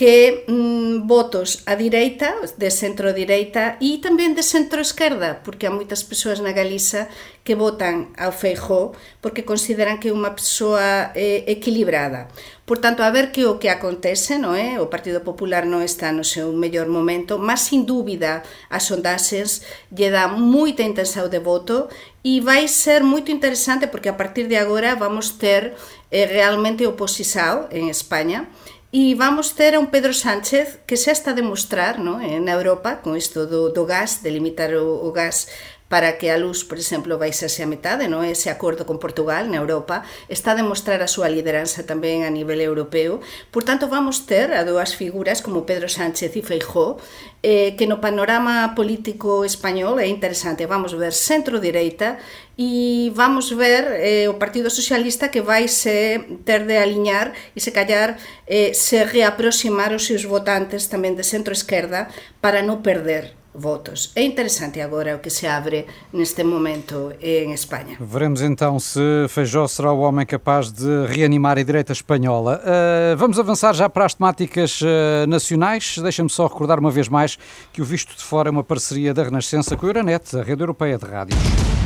que 0.00 0.46
mm, 0.48 1.06
votos 1.06 1.60
a 1.66 1.74
direita, 1.76 2.32
de 2.56 2.72
centro-direita 2.72 3.76
e 3.84 4.00
tamén 4.00 4.32
de 4.32 4.40
centro-esquerda, 4.40 5.44
porque 5.44 5.68
há 5.68 5.70
moitas 5.70 6.00
persoas 6.00 6.40
na 6.40 6.56
Galiza 6.56 7.12
que 7.44 7.52
votan 7.52 8.08
ao 8.16 8.32
Feijó 8.32 8.96
porque 9.20 9.44
consideran 9.44 10.00
que 10.00 10.08
é 10.08 10.16
unha 10.16 10.32
persoa 10.32 11.12
eh, 11.12 11.44
equilibrada. 11.44 12.32
Por 12.64 12.80
tanto, 12.80 13.04
a 13.04 13.12
ver 13.12 13.28
que 13.28 13.44
o 13.44 13.60
que 13.60 13.68
acontece, 13.68 14.40
non 14.40 14.56
é? 14.56 14.80
O 14.80 14.88
Partido 14.88 15.20
Popular 15.20 15.68
non 15.68 15.84
está 15.84 16.16
no 16.16 16.24
seu 16.24 16.48
mellor 16.56 16.88
momento, 16.88 17.36
mas 17.36 17.68
sin 17.68 17.84
dúbida 17.84 18.40
as 18.72 18.88
sondaxes 18.88 19.60
lle 19.92 20.08
dá 20.08 20.32
moita 20.32 20.80
intenção 20.80 21.28
de 21.28 21.44
voto 21.44 21.92
e 22.24 22.40
vai 22.40 22.72
ser 22.72 23.04
moito 23.04 23.28
interesante 23.28 23.84
porque 23.92 24.08
a 24.08 24.16
partir 24.16 24.48
de 24.48 24.56
agora 24.56 24.96
vamos 24.96 25.36
ter 25.36 25.76
eh, 26.08 26.24
realmente 26.24 26.88
oposição 26.88 27.68
en 27.68 27.92
España 27.92 28.48
E 28.92 29.14
vamos 29.14 29.54
ter 29.54 29.78
a 29.78 29.78
un 29.78 29.86
Pedro 29.86 30.10
Sánchez 30.10 30.82
que 30.82 30.98
xa 30.98 31.14
está 31.14 31.30
a 31.30 31.38
demostrar 31.38 32.02
no? 32.02 32.18
en 32.18 32.50
Europa 32.50 32.98
con 33.06 33.14
isto 33.14 33.46
do, 33.46 33.70
do 33.70 33.86
gas, 33.86 34.26
de 34.26 34.34
limitar 34.34 34.74
o, 34.74 35.06
o 35.06 35.14
gas 35.14 35.46
para 35.90 36.18
que 36.18 36.30
a 36.30 36.38
luz, 36.38 36.62
por 36.62 36.78
exemplo, 36.78 37.18
baixase 37.18 37.66
a 37.66 37.68
metade, 37.68 38.06
non? 38.06 38.22
ese 38.22 38.46
acordo 38.46 38.86
con 38.86 39.02
Portugal 39.02 39.50
na 39.50 39.58
Europa, 39.58 40.06
está 40.30 40.54
a 40.54 40.60
demostrar 40.62 41.02
a 41.02 41.10
súa 41.10 41.26
lideranza 41.26 41.82
tamén 41.82 42.22
a 42.22 42.30
nivel 42.30 42.62
europeo. 42.62 43.18
Por 43.50 43.66
tanto, 43.66 43.90
vamos 43.90 44.22
ter 44.22 44.54
a 44.54 44.62
dúas 44.62 44.94
figuras 44.94 45.42
como 45.42 45.66
Pedro 45.66 45.90
Sánchez 45.90 46.30
e 46.38 46.46
Feijó, 46.46 47.02
eh, 47.42 47.74
que 47.74 47.90
no 47.90 47.98
panorama 47.98 48.70
político 48.78 49.42
español 49.42 49.98
é 49.98 50.06
interesante. 50.06 50.70
Vamos 50.70 50.94
ver 50.94 51.10
centro-direita 51.10 52.22
e 52.54 53.10
vamos 53.10 53.50
ver 53.58 53.90
eh, 53.98 54.30
o 54.30 54.38
Partido 54.38 54.70
Socialista 54.70 55.26
que 55.34 55.42
vai 55.42 55.66
se 55.66 56.22
ter 56.46 56.70
de 56.70 56.78
aliñar 56.78 57.34
e 57.50 57.58
se 57.58 57.74
callar 57.74 58.14
eh, 58.46 58.78
se 58.78 59.02
reaproximar 59.02 59.90
os 59.90 60.06
seus 60.06 60.22
votantes 60.22 60.86
tamén 60.86 61.18
de 61.18 61.26
centro-esquerda 61.26 62.06
para 62.38 62.62
non 62.62 62.78
perder 62.78 63.39
votos. 63.54 64.12
É 64.14 64.22
interesante 64.22 64.80
agora 64.80 65.16
o 65.16 65.18
que 65.18 65.30
se 65.30 65.46
abre 65.46 65.86
neste 66.12 66.44
momento 66.44 67.12
em 67.20 67.52
Espanha. 67.52 67.96
Veremos 68.00 68.42
então 68.42 68.78
se 68.78 69.00
Feijó 69.28 69.66
será 69.66 69.92
o 69.92 70.00
homem 70.00 70.24
capaz 70.24 70.70
de 70.70 71.06
reanimar 71.06 71.58
a 71.58 71.62
direita 71.62 71.92
espanhola. 71.92 72.60
Uh, 72.62 73.16
vamos 73.16 73.38
avançar 73.38 73.74
já 73.74 73.88
para 73.88 74.04
as 74.04 74.14
temáticas 74.14 74.80
uh, 74.80 75.26
nacionais. 75.28 75.98
Deixa-me 75.98 76.30
só 76.30 76.46
recordar 76.46 76.78
uma 76.78 76.90
vez 76.90 77.08
mais 77.08 77.38
que 77.72 77.82
o 77.82 77.84
Visto 77.84 78.16
de 78.16 78.22
Fora 78.22 78.48
é 78.48 78.52
uma 78.52 78.64
parceria 78.64 79.12
da 79.12 79.22
Renascença 79.22 79.76
com 79.76 79.86
a 79.86 79.88
Euronet, 79.88 80.36
a 80.36 80.42
rede 80.42 80.62
europeia 80.62 80.96
de 80.98 81.06
rádio. 81.06 81.79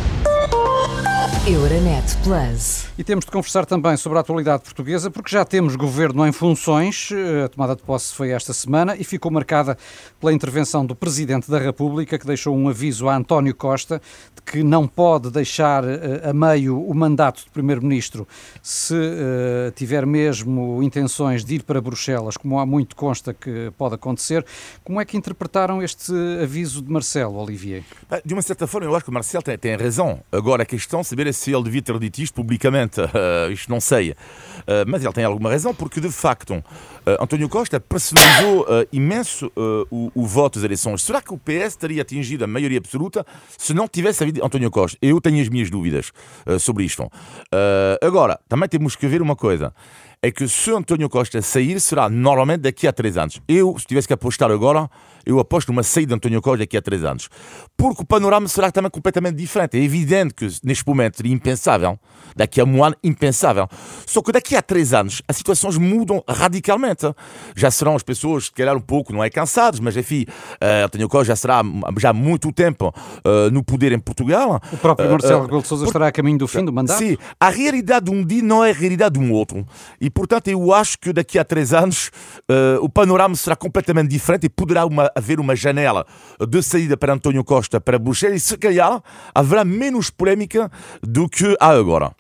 Euronet 1.47 2.17
Plus. 2.23 2.87
E 2.97 3.05
temos 3.05 3.27
de 3.27 3.31
conversar 3.31 3.67
também 3.67 3.99
sobre 3.99 4.17
a 4.17 4.23
atualidade 4.23 4.63
portuguesa, 4.63 5.11
porque 5.11 5.31
já 5.31 5.45
temos 5.45 5.77
governo 5.77 6.27
em 6.27 6.33
funções. 6.33 7.11
A 7.45 7.49
tomada 7.51 7.77
de 7.77 7.83
posse 7.83 8.15
foi 8.15 8.31
esta 8.31 8.55
semana 8.55 8.97
e 8.97 9.05
ficou 9.05 9.31
marcada 9.31 9.77
pela 10.19 10.33
intervenção 10.33 10.87
do 10.87 10.95
Presidente 10.95 11.51
da 11.51 11.59
República, 11.59 12.19
que 12.19 12.27
deixou 12.27 12.57
um 12.57 12.67
aviso 12.67 13.11
a 13.11 13.17
António 13.17 13.55
Costa 13.55 14.01
de 14.35 14.41
que 14.41 14.63
não 14.63 14.87
pode 14.89 15.31
deixar 15.31 15.85
eh, 15.85 16.23
a 16.31 16.33
meio 16.33 16.81
o 16.81 16.95
mandato 16.95 17.45
de 17.45 17.51
Primeiro-Ministro 17.51 18.27
se 18.63 18.95
uh, 18.95 19.71
tiver 19.75 20.07
mesmo 20.07 20.83
intenções 20.83 21.45
de 21.45 21.57
ir 21.57 21.63
para 21.63 21.81
Bruxelas, 21.81 22.39
como 22.39 22.59
há 22.59 22.65
muito 22.65 22.97
consta 22.97 23.35
que 23.35 23.71
pode 23.77 23.97
acontecer. 23.97 24.47
Como 24.83 24.99
é 24.99 25.05
que 25.05 25.17
interpretaram 25.17 25.83
este 25.83 26.13
aviso 26.43 26.81
de 26.81 26.91
Marcelo, 26.91 27.37
Olivier? 27.37 27.83
De 28.25 28.33
uma 28.33 28.43
certa 28.43 28.67
forma, 28.67 28.87
eu 28.87 28.95
acho 28.95 29.05
que 29.05 29.11
o 29.11 29.15
Marcelo 29.15 29.43
tem, 29.43 29.59
tem 29.59 29.77
razão. 29.77 30.21
Agora, 30.33 30.63
a 30.63 30.67
questão 30.67 31.01
é 31.01 31.03
saber 31.03 31.34
se 31.35 31.53
ele 31.53 31.65
devia 31.65 31.83
ter 31.83 31.99
dito 31.99 32.19
isto 32.21 32.35
publicamente. 32.35 33.01
Uh, 33.01 33.51
isto 33.53 33.71
não 33.71 33.81
sei. 33.81 34.13
Uh, 34.13 34.87
mas 34.87 35.05
ele 35.05 35.13
tem 35.13 35.25
alguma 35.25 35.51
razão, 35.51 35.75
porque 35.75 36.01
de 36.01 36.11
facto 36.11 36.55
uh, 36.55 36.63
António 37.21 37.49
Costa 37.49 37.79
personalizou 37.79 38.67
imenso 38.93 39.53
o, 39.91 40.11
o, 40.15 40.27
voto 40.27 40.59
das 40.59 40.65
eleições. 40.65 41.03
Será 41.03 41.21
que 41.21 41.35
o 41.35 41.39
PS 41.39 41.77
teria 41.77 42.03
atingido 42.03 42.45
a 42.45 42.47
maioria 42.47 42.79
absoluta 42.79 43.27
se 43.59 43.75
não 43.75 43.87
tivesse 43.87 44.23
havido 44.23 44.45
António 44.45 44.71
Costa? 44.71 44.97
Eu 45.03 45.21
tenho 45.21 45.41
as 45.43 45.49
minhas 45.49 45.71
dúvidas 45.71 46.13
sobre 46.59 46.85
isto. 46.85 47.11
agora, 48.01 48.39
também 48.49 48.69
temos 48.69 48.97
que 48.97 49.07
ver 49.07 49.21
uma 49.21 49.37
coisa 49.37 49.73
é 50.25 50.31
que 50.31 50.49
se 50.49 50.71
António 50.71 51.11
Costa 51.11 51.43
sair, 51.43 51.79
será 51.79 52.09
normalmente 52.09 52.63
daqui 52.63 52.89
a 52.89 52.93
três 52.95 53.19
anos. 53.19 53.43
Eu, 53.47 53.77
se 53.79 53.87
tivesse 53.87 54.09
que 54.09 54.15
apostar 54.15 54.51
agora, 54.51 54.89
eu 55.27 55.39
aposto 55.39 55.69
numa 55.69 55.83
saída 55.83 56.09
de 56.09 56.15
António 56.15 56.41
Costa 56.41 56.61
daqui 56.61 56.79
a 56.79 56.83
três 56.83 57.05
anos. 57.05 57.29
Porque 57.77 58.03
o 58.03 58.07
panorama 58.07 58.49
será 58.49 58.71
também 58.71 58.91
completamente 58.91 59.37
diferente. 59.37 59.77
É 59.77 59.83
evidente 59.83 60.33
que 60.33 60.47
neste 60.65 60.87
momento 60.87 61.19
seria 61.19 61.33
impensável, 61.33 61.99
daqui 62.35 62.59
a 62.59 62.65
um 62.65 62.83
ano, 62.83 62.97
impensável. 63.05 63.69
Só 64.07 64.23
que 64.23 64.33
daqui 64.33 64.57
a 64.57 64.63
três 64.63 64.95
anos 64.95 65.21
as 65.29 65.37
situações 65.37 65.77
mudam 65.77 66.23
radicalmente. 66.27 67.07
Já 67.55 67.71
serão 67.71 67.95
as 67.95 68.03
pessoas, 68.03 68.47
se 68.47 68.53
calhar 68.53 68.75
um 68.75 68.81
pouco, 68.81 69.13
não 69.13 69.23
é 69.23 69.29
cansadas, 69.29 69.79
mas 69.79 69.95
enfim, 69.95 70.25
uh, 70.29 70.87
António 70.87 71.09
Costa 71.09 71.27
já 71.27 71.37
será 71.37 71.63
já 71.99 72.11
há 72.11 72.13
muito 72.15 72.51
tempo 72.51 72.89
uh, 72.89 73.51
no 73.51 73.63
poder 73.63 73.93
em 73.93 73.99
Portugal. 73.99 74.61
O 74.73 74.77
próprio 74.79 75.11
Marcelo 75.11 75.41
uh, 75.41 75.43
Rebelo 75.43 75.63
de 75.63 75.69
Sousa 75.69 75.85
estará 75.85 76.07
a 76.07 76.13
caminho 76.13 76.39
do 76.39 76.49
fim 76.49 76.65
do 76.65 76.73
mandato? 76.73 76.99
Sim, 76.99 77.19
a 77.39 77.51
realidade 77.51 78.07
de 78.07 78.11
um 78.11 78.25
dia 78.25 78.43
não 78.43 78.65
é 78.65 78.71
a 78.71 78.75
realidade 78.75 79.19
de 79.19 79.25
um 79.25 79.33
outro. 79.33 79.67
E 80.01 80.11
portanto 80.15 80.49
eu 80.49 80.73
acho 80.73 80.99
que 80.99 81.13
daqui 81.13 81.39
a 81.39 81.45
três 81.45 81.73
anos 81.73 82.11
o 82.81 82.89
panorama 82.89 83.35
será 83.35 83.57
completamente 83.57 84.09
diferente 84.09 84.45
e 84.45 84.49
poderá 84.49 84.87
uma, 84.87 85.11
haver 85.15 85.41
uma 85.41 85.57
janela 85.57 86.07
de 86.49 86.63
saída 86.63 86.97
para 86.97 87.13
António 87.13 87.45
Costa 87.45 87.81
para 87.81 87.99
Bruxelas 87.99 88.37
e 88.37 88.41
se 88.41 88.57
calhar 88.57 89.03
haverá 89.35 89.65
menos 89.65 90.11
polémica 90.11 90.71
do 91.03 91.29
que 91.29 91.57
há 91.61 91.71
agora. 91.71 92.13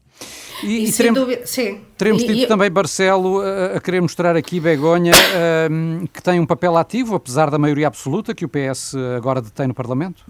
E, 0.62 0.86
e, 0.88 0.92
teremos, 0.92 1.20
dúvida, 1.20 1.46
sim. 1.46 1.80
teremos 1.98 2.22
tido 2.22 2.38
e, 2.38 2.46
também 2.46 2.70
Barcelo 2.70 3.40
a, 3.40 3.76
a, 3.76 3.80
querer 3.80 4.00
mostrar 4.00 4.36
aqui 4.36 4.60
Begonha 4.60 5.12
uh, 5.12 6.08
que 6.08 6.22
tem 6.22 6.38
um 6.40 6.46
papel 6.46 6.76
ativo, 6.76 7.14
apesar 7.14 7.50
da 7.50 7.58
maioria 7.58 7.86
absoluta 7.86 8.34
que 8.34 8.44
o 8.44 8.48
PS 8.48 8.94
agora 9.16 9.42
detém 9.42 9.66
no 9.66 9.74
Parlamento? 9.74 10.24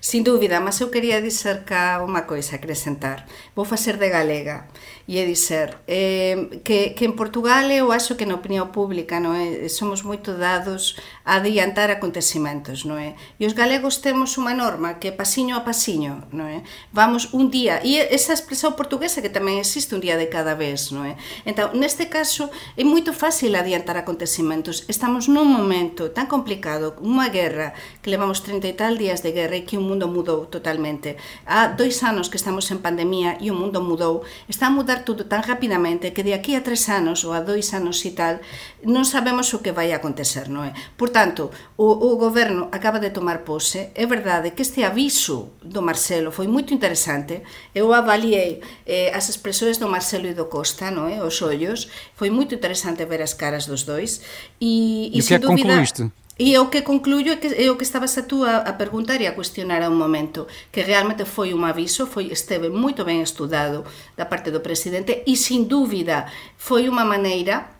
Sin 0.00 0.22
dúbida, 0.24 0.60
mas 0.60 0.80
eu 0.80 0.92
quería 0.92 1.24
dizer 1.24 1.64
cá 1.64 2.00
unha 2.04 2.28
coisa, 2.28 2.56
acrescentar. 2.56 3.24
Vou 3.56 3.64
facer 3.64 3.96
de 3.96 4.08
galega 4.12 4.68
e 5.06 5.20
é 5.20 5.24
dizer 5.26 5.76
eh, 5.86 6.60
que, 6.64 6.96
que 6.96 7.04
en 7.04 7.12
Portugal 7.12 7.68
eu 7.70 7.92
acho 7.92 8.16
que 8.16 8.24
na 8.24 8.40
opinión 8.40 8.72
pública 8.72 9.20
non 9.20 9.36
é? 9.36 9.68
somos 9.68 10.00
moito 10.00 10.32
dados 10.40 10.96
a 11.28 11.36
adiantar 11.44 11.92
acontecimentos 11.92 12.88
non 12.88 12.96
é? 12.96 13.12
e 13.36 13.44
os 13.44 13.52
galegos 13.52 14.00
temos 14.00 14.40
unha 14.40 14.56
norma 14.56 14.96
que 14.96 15.12
é 15.12 15.14
pasiño 15.14 15.60
a 15.60 15.64
pasiño 15.64 16.24
non 16.32 16.48
é? 16.48 16.64
vamos 16.88 17.36
un 17.36 17.52
día 17.52 17.84
e 17.84 18.00
esa 18.00 18.32
expresión 18.32 18.80
portuguesa 18.80 19.20
que 19.20 19.28
tamén 19.28 19.60
existe 19.60 19.92
un 19.92 20.00
día 20.00 20.16
de 20.16 20.32
cada 20.32 20.56
vez 20.56 20.88
non 20.88 21.04
é? 21.04 21.20
entón 21.44 21.76
neste 21.76 22.08
caso 22.08 22.48
é 22.72 22.80
moito 22.80 23.12
fácil 23.12 23.52
adiantar 23.60 24.00
acontecimentos 24.00 24.88
estamos 24.88 25.28
nun 25.28 25.52
momento 25.52 26.16
tan 26.16 26.32
complicado 26.32 26.96
unha 27.04 27.28
guerra 27.28 27.76
que 28.00 28.08
levamos 28.08 28.40
30 28.40 28.72
e 28.72 28.76
tal 28.76 28.96
días 28.96 29.20
de 29.20 29.36
guerra 29.36 29.53
e 29.54 29.62
que 29.62 29.78
o 29.78 29.82
mundo 29.82 30.10
mudou 30.10 30.46
totalmente. 30.46 31.16
Há 31.46 31.72
dois 31.72 32.02
anos 32.02 32.28
que 32.28 32.36
estamos 32.36 32.68
en 32.74 32.82
pandemia 32.82 33.38
e 33.40 33.50
o 33.50 33.56
mundo 33.56 33.80
mudou. 33.80 34.26
Está 34.50 34.68
a 34.68 34.74
mudar 34.74 35.06
tudo 35.06 35.24
tan 35.24 35.40
rapidamente 35.40 36.12
que 36.12 36.26
de 36.26 36.34
aquí 36.34 36.58
a 36.58 36.66
tres 36.66 36.90
anos 36.90 37.22
ou 37.22 37.32
a 37.32 37.40
dois 37.40 37.72
anos 37.72 38.02
e 38.04 38.12
tal 38.12 38.42
non 38.84 39.06
sabemos 39.08 39.48
o 39.56 39.62
que 39.62 39.72
vai 39.72 39.94
acontecer, 39.94 40.50
non 40.50 40.66
é? 40.66 40.76
Por 40.98 41.08
tanto, 41.08 41.48
o, 41.78 41.86
o 41.86 42.20
goberno 42.20 42.68
acaba 42.74 43.00
de 43.00 43.14
tomar 43.14 43.46
pose. 43.46 43.94
É 43.94 44.04
verdade 44.04 44.52
que 44.52 44.66
este 44.66 44.84
aviso 44.84 45.56
do 45.62 45.80
Marcelo 45.80 46.34
foi 46.34 46.50
moito 46.50 46.74
interesante. 46.74 47.40
Eu 47.72 47.94
avaliei 47.94 48.60
eh, 48.84 49.14
as 49.14 49.30
expresións 49.30 49.78
do 49.78 49.88
Marcelo 49.88 50.26
e 50.28 50.36
do 50.36 50.50
Costa, 50.50 50.90
non 50.90 51.08
é? 51.08 51.22
Os 51.22 51.40
ollos. 51.40 51.88
Foi 52.12 52.28
moito 52.28 52.54
interesante 52.54 53.06
ver 53.08 53.22
as 53.22 53.32
caras 53.32 53.64
dos 53.64 53.86
dois. 53.86 54.20
E, 54.60 55.14
e, 55.14 55.18
e 55.18 55.20
o 55.20 55.24
que 55.24 55.34
é 55.34 55.38
que 55.38 55.46
dúvida, 55.46 55.68
concluíste? 55.68 56.23
E 56.36 56.58
o 56.58 56.66
que 56.66 56.82
concluyo 56.82 57.30
é 57.30 57.38
que 57.38 57.46
é 57.54 57.70
o 57.70 57.78
que 57.78 57.86
estabas 57.86 58.18
a 58.18 58.26
tú 58.26 58.42
a, 58.42 58.66
a 58.66 58.74
preguntar 58.74 59.22
e 59.22 59.30
a 59.30 59.38
cuestionar 59.38 59.86
a 59.86 59.90
un 59.90 59.94
momento, 59.94 60.50
que 60.74 60.82
realmente 60.82 61.22
foi 61.22 61.54
un 61.54 61.62
aviso, 61.62 62.10
foi 62.10 62.34
esteve 62.34 62.74
moito 62.74 63.06
ben 63.06 63.22
estudado 63.22 63.86
da 64.18 64.26
parte 64.26 64.50
do 64.50 64.58
presidente 64.58 65.22
e 65.30 65.38
sin 65.38 65.70
dúbida 65.70 66.26
foi 66.58 66.90
unha 66.90 67.06
maneira 67.06 67.70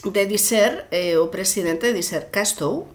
de 0.00 0.24
dizer 0.24 0.88
eh, 0.88 1.20
o 1.20 1.28
presidente 1.28 1.92
de 1.92 2.00
dizer 2.00 2.32
cá 2.32 2.40
estou, 2.40 2.88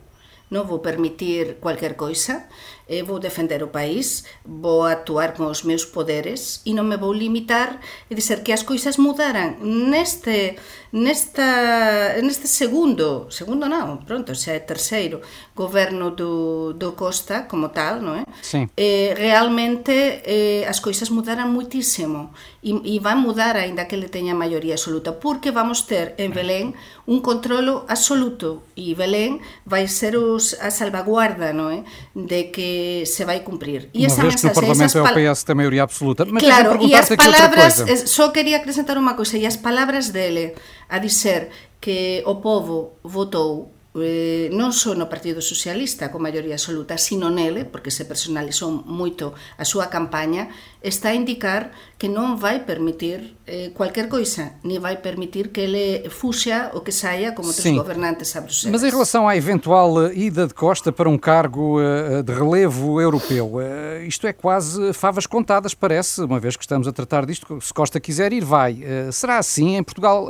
non 0.50 0.66
vou 0.66 0.82
permitir 0.82 1.62
cualquier 1.62 1.94
coisa, 1.94 2.50
eh, 2.90 3.06
vou 3.06 3.22
defender 3.22 3.62
o 3.62 3.70
país, 3.70 4.26
vou 4.42 4.86
actuar 4.86 5.38
con 5.38 5.46
os 5.46 5.62
meus 5.62 5.86
poderes 5.86 6.66
e 6.66 6.74
non 6.74 6.90
me 6.90 6.98
vou 6.98 7.14
limitar 7.14 7.78
e 8.10 8.18
dizer 8.18 8.42
que 8.42 8.50
as 8.50 8.66
coisas 8.66 8.98
mudaran 8.98 9.62
neste 9.62 10.58
nesta, 10.94 12.22
neste 12.22 12.48
segundo, 12.48 13.26
segundo 13.34 13.66
non, 13.66 14.06
pronto, 14.06 14.38
xa 14.38 14.54
é 14.54 14.62
terceiro, 14.62 15.26
goberno 15.58 16.14
do, 16.14 16.78
do 16.78 16.94
Costa 16.94 17.50
como 17.50 17.74
tal, 17.74 17.98
non 17.98 18.22
é? 18.22 18.24
Sí. 18.46 18.70
Eh, 18.78 19.18
realmente 19.18 20.22
eh, 20.22 20.70
as 20.70 20.78
coisas 20.78 21.10
mudaran 21.10 21.50
muitísimo 21.50 22.30
e, 22.62 22.78
e 22.78 23.02
van 23.02 23.26
mudar 23.26 23.58
aínda 23.58 23.90
que 23.90 23.98
ele 23.98 24.06
teña 24.06 24.38
maioría 24.38 24.78
absoluta, 24.78 25.18
porque 25.18 25.50
vamos 25.50 25.90
ter 25.90 26.14
en 26.22 26.30
Belén 26.30 26.78
un 27.10 27.26
controlo 27.26 27.90
absoluto 27.90 28.62
e 28.78 28.94
Belén 28.94 29.42
vai 29.66 29.90
ser 29.90 30.14
os, 30.14 30.54
a 30.62 30.70
salvaguarda, 30.70 31.58
non 31.58 31.74
é? 31.74 31.82
De 32.14 32.54
que 32.54 33.10
se 33.10 33.26
vai 33.26 33.42
cumprir. 33.42 33.90
E 33.98 34.06
esa 34.06 34.22
vez 34.22 34.38
mensaxe, 34.38 34.46
que 34.46 34.54
no 34.54 34.58
Parlamento 34.62 35.02
pal... 35.02 35.18
é 35.18 35.26
o 35.26 35.34
PS 35.34 35.42
tem 35.42 35.58
maioria 35.58 35.84
absoluta. 35.90 36.22
Mas 36.30 36.46
claro, 36.46 36.78
e 36.86 36.94
as 36.94 37.10
palabras, 37.10 37.82
eh, 37.82 38.06
só 38.06 38.30
quería 38.30 38.62
acrescentar 38.62 38.94
unha 39.02 39.18
cousa, 39.18 39.42
e 39.42 39.50
as 39.50 39.58
palabras 39.58 40.14
dele, 40.14 40.54
a 40.94 41.00
dizer 41.00 41.50
que 41.82 42.22
o 42.24 42.36
povo 42.36 42.94
votou 43.04 43.72
eh, 43.96 44.50
non 44.50 44.74
só 44.74 44.98
no 44.98 45.06
Partido 45.06 45.38
Socialista 45.38 46.10
con 46.10 46.26
maioría 46.26 46.58
absoluta, 46.58 46.98
sino 46.98 47.30
nele, 47.30 47.62
porque 47.62 47.94
se 47.94 48.10
personalizou 48.10 48.74
moito 48.90 49.38
a 49.58 49.66
súa 49.66 49.94
campaña, 49.94 50.50
está 50.82 51.14
a 51.14 51.16
indicar 51.16 51.70
que 52.02 52.10
non 52.10 52.36
vai 52.36 52.66
permitir 52.66 53.38
eh, 53.46 53.72
cualquier 53.72 54.10
coisa, 54.10 54.60
ni 54.66 54.82
vai 54.82 54.98
permitir 54.98 55.54
que 55.54 55.62
ele 55.62 56.10
fuxa 56.10 56.72
ou 56.74 56.82
que 56.82 56.92
saia 56.92 57.32
como 57.32 57.48
outros 57.48 57.70
gobernantes 57.72 58.36
a 58.36 58.42
Bruxelas. 58.42 58.74
Mas 58.74 58.84
em 58.84 58.90
relação 58.90 59.28
à 59.30 59.38
eventual 59.38 60.10
eh, 60.10 60.16
ida 60.16 60.48
de 60.48 60.54
Costa 60.54 60.92
para 60.92 61.08
um 61.08 61.18
cargo 61.18 61.80
uh, 61.80 62.24
de 62.24 62.34
relevo 62.34 63.00
europeu, 63.00 63.62
uh, 63.62 64.04
isto 64.06 64.28
é 64.28 64.34
quase 64.34 64.92
favas 64.92 65.26
contadas, 65.26 65.74
parece, 65.74 66.22
uma 66.22 66.40
vez 66.40 66.58
que 66.58 66.64
estamos 66.64 66.88
a 66.88 66.92
tratar 66.92 67.26
disto, 67.26 67.62
se 67.62 67.74
Costa 67.74 68.00
quiser 68.00 68.34
ir, 68.34 68.44
vai. 68.44 68.84
Uh, 68.84 69.12
será 69.12 69.38
assim? 69.38 69.78
Em 69.78 69.84
Portugal 69.84 70.28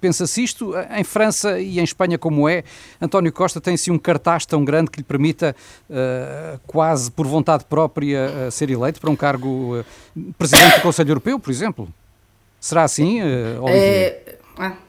pensa-se 0.00 0.42
isto? 0.42 0.74
Em 0.90 1.04
França 1.04 1.58
e 1.58 1.78
em 1.78 1.84
Espanha 1.84 2.18
como 2.18 2.48
é? 2.48 2.64
António 3.00 3.32
Costa 3.32 3.60
tem 3.60 3.76
sim 3.76 3.90
um 3.90 3.98
cartaz 3.98 4.46
tão 4.46 4.64
grande 4.64 4.90
que 4.90 4.98
lhe 4.98 5.04
permita, 5.04 5.54
uh, 5.88 6.60
quase 6.66 7.10
por 7.10 7.26
vontade 7.26 7.64
própria, 7.64 8.48
uh, 8.48 8.50
ser 8.50 8.70
eleito 8.70 9.00
para 9.00 9.10
um 9.10 9.16
cargo 9.16 9.80
uh, 9.80 9.84
presidente 10.36 10.76
do 10.76 10.82
Conselho 10.82 11.10
Europeu, 11.10 11.38
por 11.38 11.50
exemplo? 11.50 11.88
Será 12.60 12.82
assim, 12.82 13.22
Olivier? 13.60 14.38
Ah. 14.58 14.87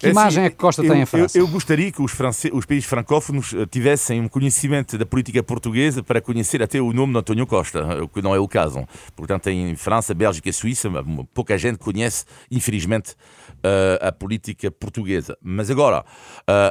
Que 0.00 0.06
é 0.06 0.10
imagem 0.10 0.44
assim, 0.44 0.46
é 0.46 0.50
que 0.50 0.56
Costa 0.56 0.82
eu, 0.82 0.90
tem 0.90 1.02
em 1.02 1.04
França? 1.04 1.36
Eu, 1.36 1.44
eu 1.44 1.48
gostaria 1.48 1.92
que 1.92 2.00
os, 2.00 2.10
france... 2.10 2.50
os, 2.54 2.64
países 2.64 2.88
francófonos 2.88 3.54
tivessem 3.70 4.18
um 4.18 4.28
conhecimento 4.28 4.96
da 4.96 5.04
política 5.04 5.42
portuguesa 5.42 6.02
para 6.02 6.22
conhecer 6.22 6.62
até 6.62 6.80
o 6.80 6.90
nome 6.90 7.12
de 7.12 7.18
António 7.18 7.46
Costa, 7.46 8.02
o 8.02 8.08
que 8.08 8.22
não 8.22 8.34
é 8.34 8.38
o 8.38 8.48
caso. 8.48 8.88
Portanto, 9.14 9.48
em 9.50 9.76
França, 9.76 10.14
Bélgica 10.14 10.48
e 10.48 10.52
Suíça, 10.54 10.88
pouca 11.34 11.58
gente 11.58 11.78
conhece, 11.78 12.24
infelizmente, 12.50 13.12
uh, 13.58 14.08
a 14.08 14.10
política 14.10 14.70
portuguesa. 14.70 15.36
Mas 15.42 15.70
agora, 15.70 16.02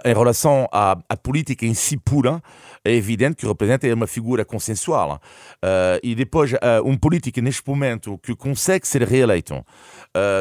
em 0.04 0.13
relação 0.13 0.68
à, 0.72 0.98
à, 1.08 1.15
política 1.15 1.68
em 1.68 1.76
si 1.76 1.98
pura, 1.98 2.42
é 2.84 2.94
evidente 2.94 3.38
que 3.38 3.48
representa 3.48 3.92
uma 3.94 4.08
figura 4.08 4.44
consensual. 4.44 5.22
Uh, 5.56 6.00
e 6.04 6.15
depois, 6.15 6.52
um 6.84 6.98
político 6.98 7.42
neste 7.42 7.68
momento 7.68 8.18
que 8.22 8.36
consegue 8.36 8.88
ser 8.88 9.04
reeleito, 9.04 9.65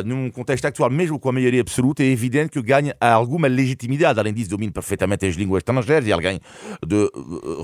num 0.05 0.31
contexto 0.31 0.65
atual, 0.67 0.91
mesmo 0.91 1.19
com 1.19 1.29
a 1.29 1.33
maioria 1.33 1.61
absoluta, 1.61 2.03
é 2.03 2.07
evidente 2.07 2.51
que 2.51 2.63
ganha 2.63 2.97
alguma 3.01 3.49
legitimidade. 3.49 4.19
Além 4.19 4.33
disso, 4.33 4.51
domina 4.51 4.73
perfeitamente 4.73 5.27
as 5.27 5.35
línguas 5.35 5.61
estrangeiras 5.61 6.07
e 6.07 6.13
alguém 6.13 6.41
de 6.87 7.11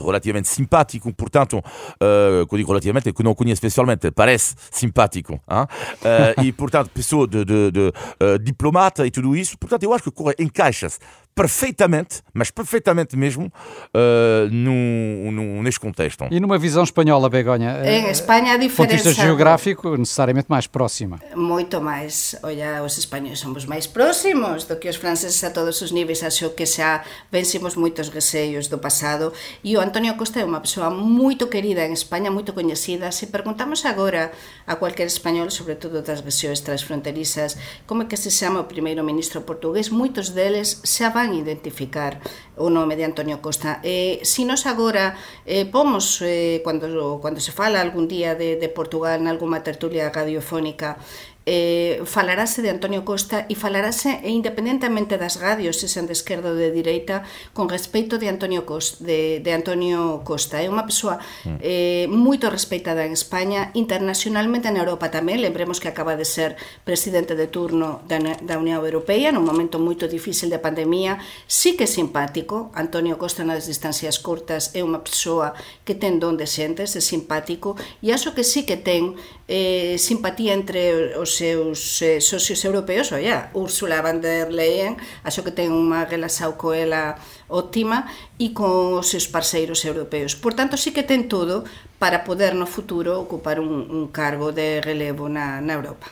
relativamente 0.04 0.48
simpático, 0.48 1.12
portanto, 1.14 1.58
uh, 1.58 2.46
que 2.46 2.54
eu 2.54 2.58
digo 2.58 2.70
relativamente, 2.70 3.12
que 3.12 3.22
não 3.22 3.34
conheço 3.34 3.60
pessoalmente, 3.60 4.10
parece 4.10 4.54
simpático. 4.70 5.40
Hein? 5.48 6.44
e, 6.44 6.52
portanto, 6.52 6.90
pessoa 6.90 7.26
de, 7.26 7.44
de, 7.44 7.70
de 7.70 7.92
diplomata 8.40 8.84
mata 8.84 9.06
e 9.06 9.10
tudo 9.10 9.36
isso. 9.36 9.56
Portanto, 9.58 9.82
eu 9.82 9.92
acho 9.94 10.10
que 10.10 10.42
encaixa-se 10.42 10.98
perfeitamente, 11.34 12.22
mas 12.32 12.50
perfeitamente 12.50 13.16
mesmo, 13.16 13.46
uh, 13.46 14.48
num, 14.50 15.32
num, 15.32 15.62
neste 15.62 15.80
contexto. 15.80 16.26
E 16.30 16.38
numa 16.38 16.58
visão 16.58 16.84
espanhola, 16.84 17.28
Begonha? 17.28 17.82
Em 17.84 18.08
Espanha 18.08 18.54
a 18.54 18.56
diferença... 18.56 19.04
Ponto 19.04 19.14
de 19.14 19.20
geográfico, 19.20 19.96
necessariamente 19.96 20.46
mais 20.48 20.66
próxima. 20.66 21.20
Muito 21.34 21.80
mais. 21.80 22.36
Olha, 22.42 22.82
os 22.84 22.96
espanhóis 22.96 23.40
somos 23.40 23.64
mais 23.64 23.86
próximos 23.86 24.64
do 24.64 24.76
que 24.76 24.88
os 24.88 24.96
franceses 24.96 25.42
a 25.42 25.50
todos 25.50 25.80
os 25.82 25.90
níveis. 25.90 26.22
Acho 26.22 26.50
que 26.50 26.66
xa 26.66 27.02
vencimos 27.32 27.74
moitos 27.74 28.08
receios 28.08 28.68
do 28.68 28.78
pasado. 28.78 29.32
E 29.64 29.76
o 29.76 29.80
Antonio 29.80 30.14
Costa 30.14 30.38
é 30.38 30.44
unha 30.44 30.60
persoa 30.60 30.88
moito 30.90 31.50
querida 31.50 31.84
en 31.84 31.92
España, 31.92 32.30
moito 32.30 32.54
coñecida. 32.54 33.10
Se 33.10 33.26
perguntamos 33.26 33.84
agora 33.84 34.30
a 34.66 34.76
cualquier 34.76 35.08
español, 35.08 35.50
sobre 35.50 35.74
todo 35.74 36.00
das 36.00 36.22
regións 36.22 36.62
transfronterizas, 36.62 37.58
como 37.86 38.02
é 38.02 38.06
que 38.06 38.16
se 38.16 38.30
chama 38.30 38.62
o 38.62 38.70
primeiro 38.70 39.02
ministro 39.02 39.42
portugués, 39.42 39.90
moitos 39.90 40.30
deles 40.30 40.78
xa 40.84 41.10
van 41.10 41.23
van 41.24 41.34
identificar 41.34 42.20
o 42.56 42.70
nome 42.70 42.96
de 42.96 43.04
Antonio 43.04 43.40
Costa. 43.40 43.80
Eh, 43.82 44.20
si 44.22 44.44
nos 44.44 44.66
agora 44.66 45.16
eh, 45.46 45.64
pomos, 45.66 46.20
eh, 46.22 46.62
cando, 46.64 47.20
cando 47.20 47.40
se 47.40 47.52
fala 47.52 47.80
algún 47.80 48.06
día 48.06 48.34
de, 48.34 48.56
de 48.56 48.68
Portugal 48.68 49.18
en 49.18 49.24
nalgúma 49.24 49.64
tertulia 49.64 50.10
radiofónica, 50.10 50.98
eh, 51.46 52.00
falarase 52.04 52.62
de 52.64 52.70
Antonio 52.72 53.04
Costa 53.04 53.44
e 53.52 53.54
falarase 53.54 54.24
independentemente 54.24 55.20
das 55.20 55.36
radios, 55.36 55.76
se 55.76 55.88
sen 55.92 56.08
de 56.08 56.16
esquerda 56.16 56.50
ou 56.52 56.56
de 56.56 56.72
direita, 56.72 57.28
con 57.52 57.68
respeito 57.68 58.16
de 58.16 58.32
Antonio 58.32 58.64
Costa, 58.64 59.04
de, 59.04 59.44
de 59.44 59.52
Antonio 59.52 60.24
Costa. 60.24 60.64
É 60.64 60.68
unha 60.72 60.88
persoa 60.88 61.20
mm. 61.44 61.60
eh, 61.60 62.06
moito 62.08 62.48
respeitada 62.48 63.04
en 63.04 63.12
España, 63.12 63.68
internacionalmente 63.76 64.72
en 64.72 64.80
Europa 64.80 65.12
tamén, 65.12 65.44
lembremos 65.44 65.84
que 65.84 65.92
acaba 65.92 66.16
de 66.16 66.24
ser 66.24 66.56
presidente 66.88 67.36
de 67.36 67.46
turno 67.46 68.00
da, 68.08 68.16
da 68.40 68.56
Unión 68.56 68.80
Europea 68.80 69.28
nun 69.28 69.44
momento 69.44 69.76
moito 69.76 70.08
difícil 70.08 70.48
de 70.48 70.60
pandemia, 70.60 71.20
sí 71.44 71.76
que 71.76 71.84
é 71.84 71.90
simpático, 71.90 72.72
Antonio 72.72 73.20
Costa 73.20 73.44
nas 73.44 73.68
distancias 73.68 74.16
curtas 74.16 74.72
é 74.72 74.80
unha 74.80 75.04
persoa 75.04 75.52
que 75.84 75.92
ten 75.92 76.16
don 76.16 76.40
de 76.40 76.48
xentes, 76.48 76.96
é 76.96 77.02
simpático, 77.04 77.76
e 78.00 78.16
aso 78.16 78.32
que 78.32 78.48
sí 78.48 78.64
que 78.64 78.80
ten 78.80 79.12
eh, 79.44 80.00
simpatía 80.00 80.56
entre 80.56 81.12
os 81.20 81.33
seus 81.36 82.02
eh, 82.02 82.20
socios 82.20 82.64
europeos, 82.64 83.10
oia, 83.10 83.50
Úrsula 83.54 84.00
van 84.02 84.20
der 84.22 84.50
Leyen, 84.50 84.96
acho 85.26 85.42
que 85.42 85.50
ten 85.50 85.74
unha 85.74 86.06
relação 86.06 86.54
co 86.54 86.70
ela 86.70 87.18
óptima 87.50 88.06
e 88.38 88.54
con 88.54 88.98
os 88.98 89.10
seus 89.10 89.26
parceiros 89.26 89.82
europeos. 89.84 90.38
Por 90.38 90.54
tanto, 90.54 90.78
sí 90.78 90.94
que 90.94 91.02
ten 91.02 91.26
todo 91.26 91.66
para 91.98 92.22
poder 92.22 92.54
no 92.54 92.66
futuro 92.66 93.18
ocupar 93.18 93.58
un, 93.58 93.90
un 93.90 94.08
cargo 94.14 94.54
de 94.54 94.80
relevo 94.80 95.28
na, 95.28 95.60
na 95.60 95.74
Europa. 95.74 96.06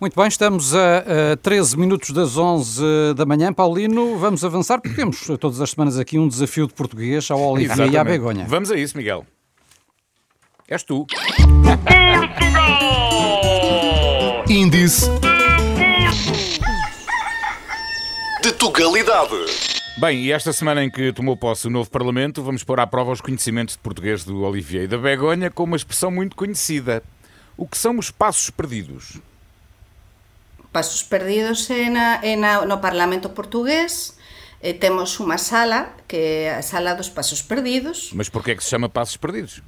Muito 0.00 0.14
bem, 0.14 0.28
estamos 0.28 0.74
a, 0.74 1.32
a 1.32 1.36
13 1.36 1.76
minutos 1.76 2.10
das 2.10 2.36
11 2.36 3.14
da 3.16 3.26
manhã. 3.26 3.52
Paulino, 3.52 4.16
vamos 4.16 4.44
avançar 4.44 4.80
porque 4.80 4.94
temos 4.94 5.26
todas 5.40 5.60
as 5.60 5.70
semanas 5.70 5.98
aqui 5.98 6.18
um 6.18 6.28
desafio 6.28 6.68
de 6.68 6.74
português 6.74 7.28
ao 7.30 7.40
Olivier 7.40 7.72
Exatamente. 7.72 7.94
e 7.94 7.98
à 7.98 8.04
Begonha. 8.04 8.46
Vamos 8.46 8.70
a 8.70 8.76
isso, 8.76 8.96
Miguel. 8.96 9.26
És 10.68 10.84
tu. 10.84 11.06
Índice 14.50 15.10
de 18.42 18.50
Tugalidade. 18.52 19.34
Bem, 19.98 20.24
e 20.24 20.32
esta 20.32 20.54
semana 20.54 20.82
em 20.82 20.90
que 20.90 21.12
tomou 21.12 21.36
posse 21.36 21.66
o 21.66 21.70
novo 21.70 21.90
Parlamento, 21.90 22.42
vamos 22.42 22.64
pôr 22.64 22.80
à 22.80 22.86
prova 22.86 23.12
os 23.12 23.20
conhecimentos 23.20 23.74
de 23.74 23.80
português 23.82 24.24
do 24.24 24.40
Olivier 24.40 24.84
e 24.84 24.86
da 24.86 24.96
Begonha 24.96 25.50
com 25.50 25.64
uma 25.64 25.76
expressão 25.76 26.10
muito 26.10 26.34
conhecida. 26.34 27.02
O 27.58 27.68
que 27.68 27.76
são 27.76 27.98
os 27.98 28.10
passos 28.10 28.48
perdidos? 28.48 29.18
Passos 30.72 31.02
perdidos 31.02 31.68
é, 31.68 31.90
na, 31.90 32.24
é 32.24 32.34
na, 32.34 32.64
no 32.64 32.78
Parlamento 32.78 33.28
portugués 33.28 34.16
e 34.62 34.72
temos 34.72 35.20
unha 35.20 35.36
sala, 35.36 35.94
que 36.08 36.16
é 36.16 36.54
a 36.54 36.62
sala 36.62 36.94
dos 36.94 37.10
pasos 37.10 37.42
perdidos. 37.42 38.12
Mas 38.14 38.30
porquê 38.30 38.52
é 38.52 38.54
que 38.54 38.64
se 38.64 38.70
chama 38.70 38.88
passos 38.88 39.18
perdidos? 39.18 39.62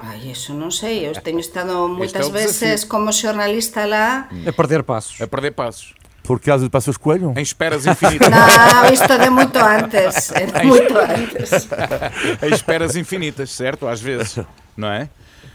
Ai, 0.00 0.30
eso 0.30 0.54
non 0.54 0.70
sei, 0.70 1.06
eu 1.06 1.12
teño 1.12 1.40
estado 1.40 1.88
moitas 1.88 2.28
é 2.28 2.30
veces 2.30 2.84
como 2.84 3.10
xornalista 3.10 3.84
lá 3.84 4.30
A 4.30 4.52
perder 4.52 4.82
passos 4.84 5.20
A 5.20 5.26
perder 5.26 5.52
passos 5.52 5.94
Por 6.22 6.38
causa 6.40 6.64
de 6.64 6.70
Passos 6.70 6.96
Coelho? 6.96 7.34
Em 7.36 7.42
esperas 7.42 7.86
infinitas 7.86 8.30
Não, 8.30 8.92
isto 8.92 9.12
é 9.12 9.18
de 9.18 9.30
muito 9.30 9.58
antes 9.58 10.30
É 10.30 10.46
de 10.46 10.64
muito 10.64 10.94
antes 10.96 11.68
Em 12.42 12.54
esperas 12.54 12.94
infinitas, 12.94 13.50
certo? 13.50 13.88
Às 13.88 14.00
vezes, 14.00 14.38
não 14.76 14.88
é? 14.88 15.08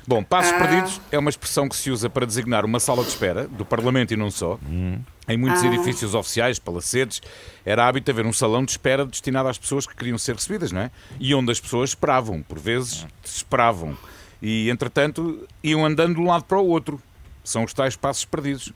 Bom, 0.06 0.21
passos 0.21 0.51
ah. 0.51 0.58
perdidos 0.58 1.01
é 1.12 1.17
uma 1.17 1.29
expressão 1.29 1.69
que 1.69 1.75
se 1.75 1.89
usa 1.89 2.10
para 2.10 2.25
designar 2.25 2.65
uma 2.65 2.79
sala 2.79 3.03
de 3.03 3.10
espera 3.10 3.47
do 3.47 3.63
Parlamento 3.63 4.13
e 4.13 4.17
não 4.17 4.29
só. 4.29 4.60
Hum. 4.67 4.99
Em 5.27 5.38
muitos 5.38 5.63
ah. 5.63 5.67
edifícios 5.67 6.13
oficiais, 6.13 6.60
palacetes, 6.60 7.21
era 7.65 7.88
hábito 7.88 8.12
haver 8.12 8.25
um 8.25 8.34
salão 8.34 8.65
de 8.65 8.71
espera 8.71 9.06
destinado 9.06 9.47
às 9.47 9.58
pessoas 9.58 9.88
que 9.88 9.95
queriam 9.95 10.17
ser 10.17 10.36
recebidas, 10.36 10.71
não 10.73 10.82
é? 10.82 10.91
E 11.19 11.34
onde 11.34 11.51
as 11.51 11.60
pessoas 11.60 11.91
esperavam, 11.91 12.41
por 12.41 12.60
vezes 12.60 13.08
desesperavam. 13.23 13.97
E, 14.45 14.69
entretanto, 14.69 15.47
iam 15.63 15.86
andando 15.86 16.15
de 16.15 16.19
um 16.19 16.27
lado 16.27 16.43
para 16.43 16.60
o 16.60 16.67
outro. 16.67 17.01
São 17.45 17.63
os 17.63 17.73
tais 17.73 17.95
passos 17.95 18.25
perdidos. 18.25 18.73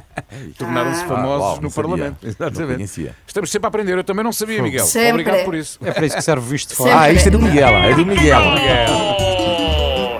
Tornaram-se 0.56 1.04
ah, 1.04 1.08
famosos 1.08 1.42
ah, 1.42 1.50
uau, 1.50 1.60
no 1.60 1.70
Parlamento. 1.70 2.26
Exatamente. 2.26 3.14
Estamos 3.26 3.50
sempre 3.50 3.66
a 3.66 3.68
aprender. 3.68 3.98
Eu 3.98 4.04
também 4.04 4.24
não 4.24 4.32
sabia, 4.32 4.62
Miguel. 4.62 4.86
Sempre. 4.86 5.10
Obrigado 5.10 5.44
por 5.44 5.54
isso. 5.54 5.78
É 5.82 5.92
para 5.92 6.06
isso 6.06 6.16
que 6.16 6.22
serve 6.22 6.46
o 6.46 6.48
visto 6.48 6.70
de 6.70 6.74
fora. 6.74 6.90
Sempre. 6.90 7.06
Ah, 7.06 7.12
isto 7.12 7.28
é 7.28 7.30
do 7.30 7.38
Miguel. 7.38 7.68
É 7.68 7.94
do 7.94 8.06
Miguel. 8.06 8.42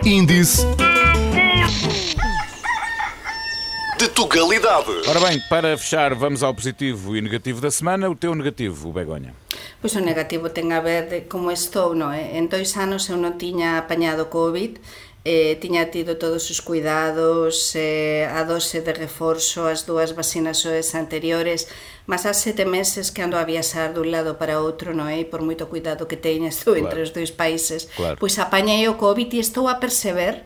Índice 0.05 0.67
de 4.01 4.09
Tugalidade. 4.09 4.91
Ora 5.07 5.21
bem, 5.21 5.39
para 5.51 5.77
fechar, 5.77 6.15
vamos 6.15 6.43
ao 6.43 6.55
positivo 6.55 7.15
e 7.15 7.21
negativo 7.21 7.61
da 7.61 7.71
semana. 7.71 8.09
O 8.09 8.17
teu 8.17 8.35
negativo, 8.35 8.89
o 8.89 8.93
Begonha? 8.95 9.35
Pois 9.79 9.95
o 9.95 10.01
negativo 10.01 10.49
ten 10.49 10.73
a 10.73 10.81
ver 10.81 11.05
de 11.13 11.29
como 11.29 11.53
estou, 11.53 11.93
non 11.93 12.09
é? 12.09 12.33
Eh? 12.33 12.41
En 12.41 12.49
dois 12.49 12.73
anos 12.81 13.13
eu 13.13 13.21
non 13.21 13.37
tiña 13.37 13.77
apañado 13.77 14.33
Covid, 14.33 14.81
eh, 15.29 15.61
tiña 15.61 15.93
tido 15.93 16.17
todos 16.17 16.49
os 16.49 16.65
cuidados, 16.65 17.77
eh, 17.77 18.25
a 18.25 18.41
dose 18.49 18.81
de 18.81 18.97
reforzo, 18.97 19.69
as 19.69 19.85
dúas 19.85 20.17
vacinas 20.17 20.65
OES 20.65 20.97
anteriores, 20.97 21.69
mas 22.09 22.25
há 22.25 22.33
sete 22.33 22.65
meses 22.65 23.13
que 23.13 23.21
ando 23.21 23.37
a 23.37 23.45
viaxar 23.45 23.93
dun 23.93 24.09
lado 24.09 24.41
para 24.41 24.65
outro, 24.65 24.97
non 24.97 25.13
é? 25.13 25.21
Eh? 25.21 25.25
E 25.25 25.29
por 25.29 25.45
moito 25.45 25.69
cuidado 25.69 26.09
que 26.09 26.17
teña 26.17 26.49
estou 26.49 26.73
claro. 26.73 26.89
entre 26.89 27.05
os 27.05 27.13
dois 27.13 27.37
países, 27.37 27.85
claro. 27.93 28.17
pois 28.17 28.41
apañei 28.41 28.89
o 28.89 28.97
Covid 28.97 29.29
e 29.37 29.45
estou 29.45 29.69
a 29.69 29.77
perceber 29.77 30.41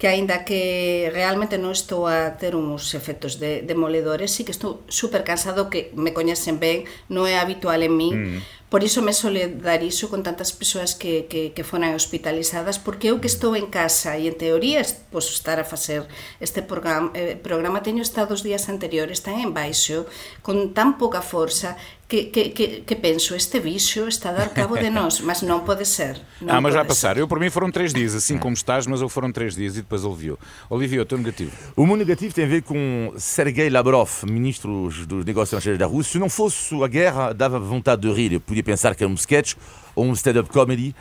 que 0.00 0.08
aínda 0.08 0.48
que 0.48 1.12
realmente 1.12 1.60
non 1.60 1.76
estou 1.76 2.08
a 2.08 2.40
ter 2.40 2.56
uns 2.56 2.96
efectos 2.96 3.36
de, 3.36 3.60
demoledores, 3.60 4.32
sí 4.32 4.48
que 4.48 4.56
estou 4.56 4.80
super 4.88 5.28
cansado 5.28 5.68
que 5.68 5.92
me 5.92 6.16
coñecen 6.16 6.56
ben, 6.56 6.88
non 7.12 7.28
é 7.28 7.36
habitual 7.36 7.84
en 7.84 7.92
min, 7.92 8.14
mm. 8.16 8.72
por 8.72 8.80
iso 8.80 9.04
me 9.04 9.12
solidarizo 9.12 10.08
con 10.08 10.24
tantas 10.24 10.56
persoas 10.56 10.96
que, 10.96 11.28
que, 11.28 11.52
que 11.52 11.68
foran 11.68 11.92
hospitalizadas, 11.92 12.80
porque 12.80 13.12
eu 13.12 13.20
que 13.20 13.28
estou 13.28 13.52
en 13.52 13.68
casa 13.68 14.16
e 14.16 14.24
en 14.24 14.40
teoría 14.40 14.80
posso 15.12 15.36
estar 15.36 15.60
a 15.60 15.68
facer 15.68 16.08
este 16.40 16.64
programa, 16.64 17.12
eh, 17.12 17.36
programa 17.36 17.84
teño 17.84 18.00
estado 18.00 18.32
os 18.32 18.40
días 18.40 18.72
anteriores 18.72 19.20
tan 19.20 19.36
en 19.36 19.52
baixo, 19.52 20.08
con 20.40 20.72
tan 20.72 20.96
pouca 20.96 21.20
forza, 21.20 21.76
que, 22.10 22.24
que, 22.24 22.48
que, 22.50 22.66
que 22.80 22.96
penso, 22.96 23.36
este 23.36 23.60
bicho 23.60 24.08
está 24.08 24.30
a 24.30 24.32
dar 24.32 24.48
cabo 24.48 24.76
de 24.76 24.90
nós, 24.90 25.20
mas 25.20 25.42
não 25.42 25.60
pode 25.60 25.86
ser. 25.86 26.20
Não 26.40 26.56
ah, 26.56 26.60
mas 26.60 26.74
vai 26.74 26.84
passar. 26.84 27.14
Ser. 27.14 27.20
Eu, 27.20 27.28
por 27.28 27.38
mim, 27.38 27.48
foram 27.50 27.70
três 27.70 27.94
dias, 27.94 28.16
assim 28.16 28.36
como 28.36 28.52
estás, 28.52 28.84
mas 28.84 29.00
eu 29.00 29.08
foram 29.08 29.30
três 29.30 29.54
dias 29.54 29.76
e 29.76 29.82
depois 29.82 30.04
aliviou. 30.04 30.36
Olivia, 30.68 31.02
o 31.02 31.04
teu 31.04 31.16
negativo? 31.16 31.52
O 31.76 31.86
meu 31.86 31.94
negativo 31.94 32.34
tem 32.34 32.46
a 32.46 32.48
ver 32.48 32.62
com 32.62 33.14
Sergei 33.16 33.70
Lavrov, 33.70 34.24
ministro 34.24 34.90
dos 35.06 35.24
Negócios 35.24 35.52
Estrangeiros 35.52 35.78
da 35.78 35.86
Rússia. 35.86 36.14
Se 36.14 36.18
não 36.18 36.28
fosse 36.28 36.74
a 36.82 36.88
guerra, 36.88 37.32
dava 37.32 37.60
vontade 37.60 38.02
de 38.02 38.12
rir. 38.12 38.32
Eu 38.32 38.40
podia 38.40 38.64
pensar 38.64 38.96
que 38.96 39.04
era 39.04 39.10
um 39.10 39.14
sketch 39.14 39.54
ou 39.94 40.04
um 40.04 40.12
stand-up 40.12 40.50
comedy. 40.50 40.96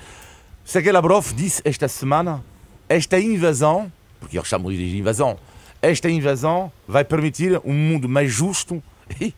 Sergei 0.63 0.91
Lavrov 0.91 1.33
disse 1.33 1.59
esta 1.65 1.87
semana: 1.87 2.45
esta 2.87 3.19
invasão, 3.19 3.91
porque 4.19 4.37
eles 4.37 4.47
chamam 4.47 4.71
de 4.71 4.95
invasão, 4.95 5.39
esta 5.81 6.07
invasão 6.07 6.71
vai 6.87 7.03
permitir 7.03 7.59
um 7.65 7.73
mundo 7.73 8.07
mais 8.07 8.31
justo 8.31 8.83
e, 9.19 9.33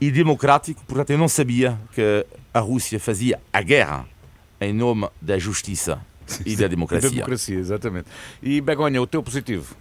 e 0.00 0.10
democrático. 0.10 0.82
Portanto, 0.86 1.10
eu 1.10 1.18
não 1.18 1.28
sabia 1.28 1.78
que 1.94 2.26
a 2.52 2.60
Rússia 2.60 2.98
fazia 3.00 3.40
a 3.52 3.62
guerra 3.62 4.06
em 4.60 4.72
nome 4.72 5.08
da 5.20 5.38
justiça 5.38 6.00
e 6.46 6.56
da 6.56 6.66
democracia. 6.68 7.08
da 7.08 7.14
democracia, 7.14 7.58
exatamente. 7.58 8.08
E 8.42 8.60
Begonha, 8.60 9.02
o 9.02 9.06
teu 9.06 9.22
positivo? 9.22 9.74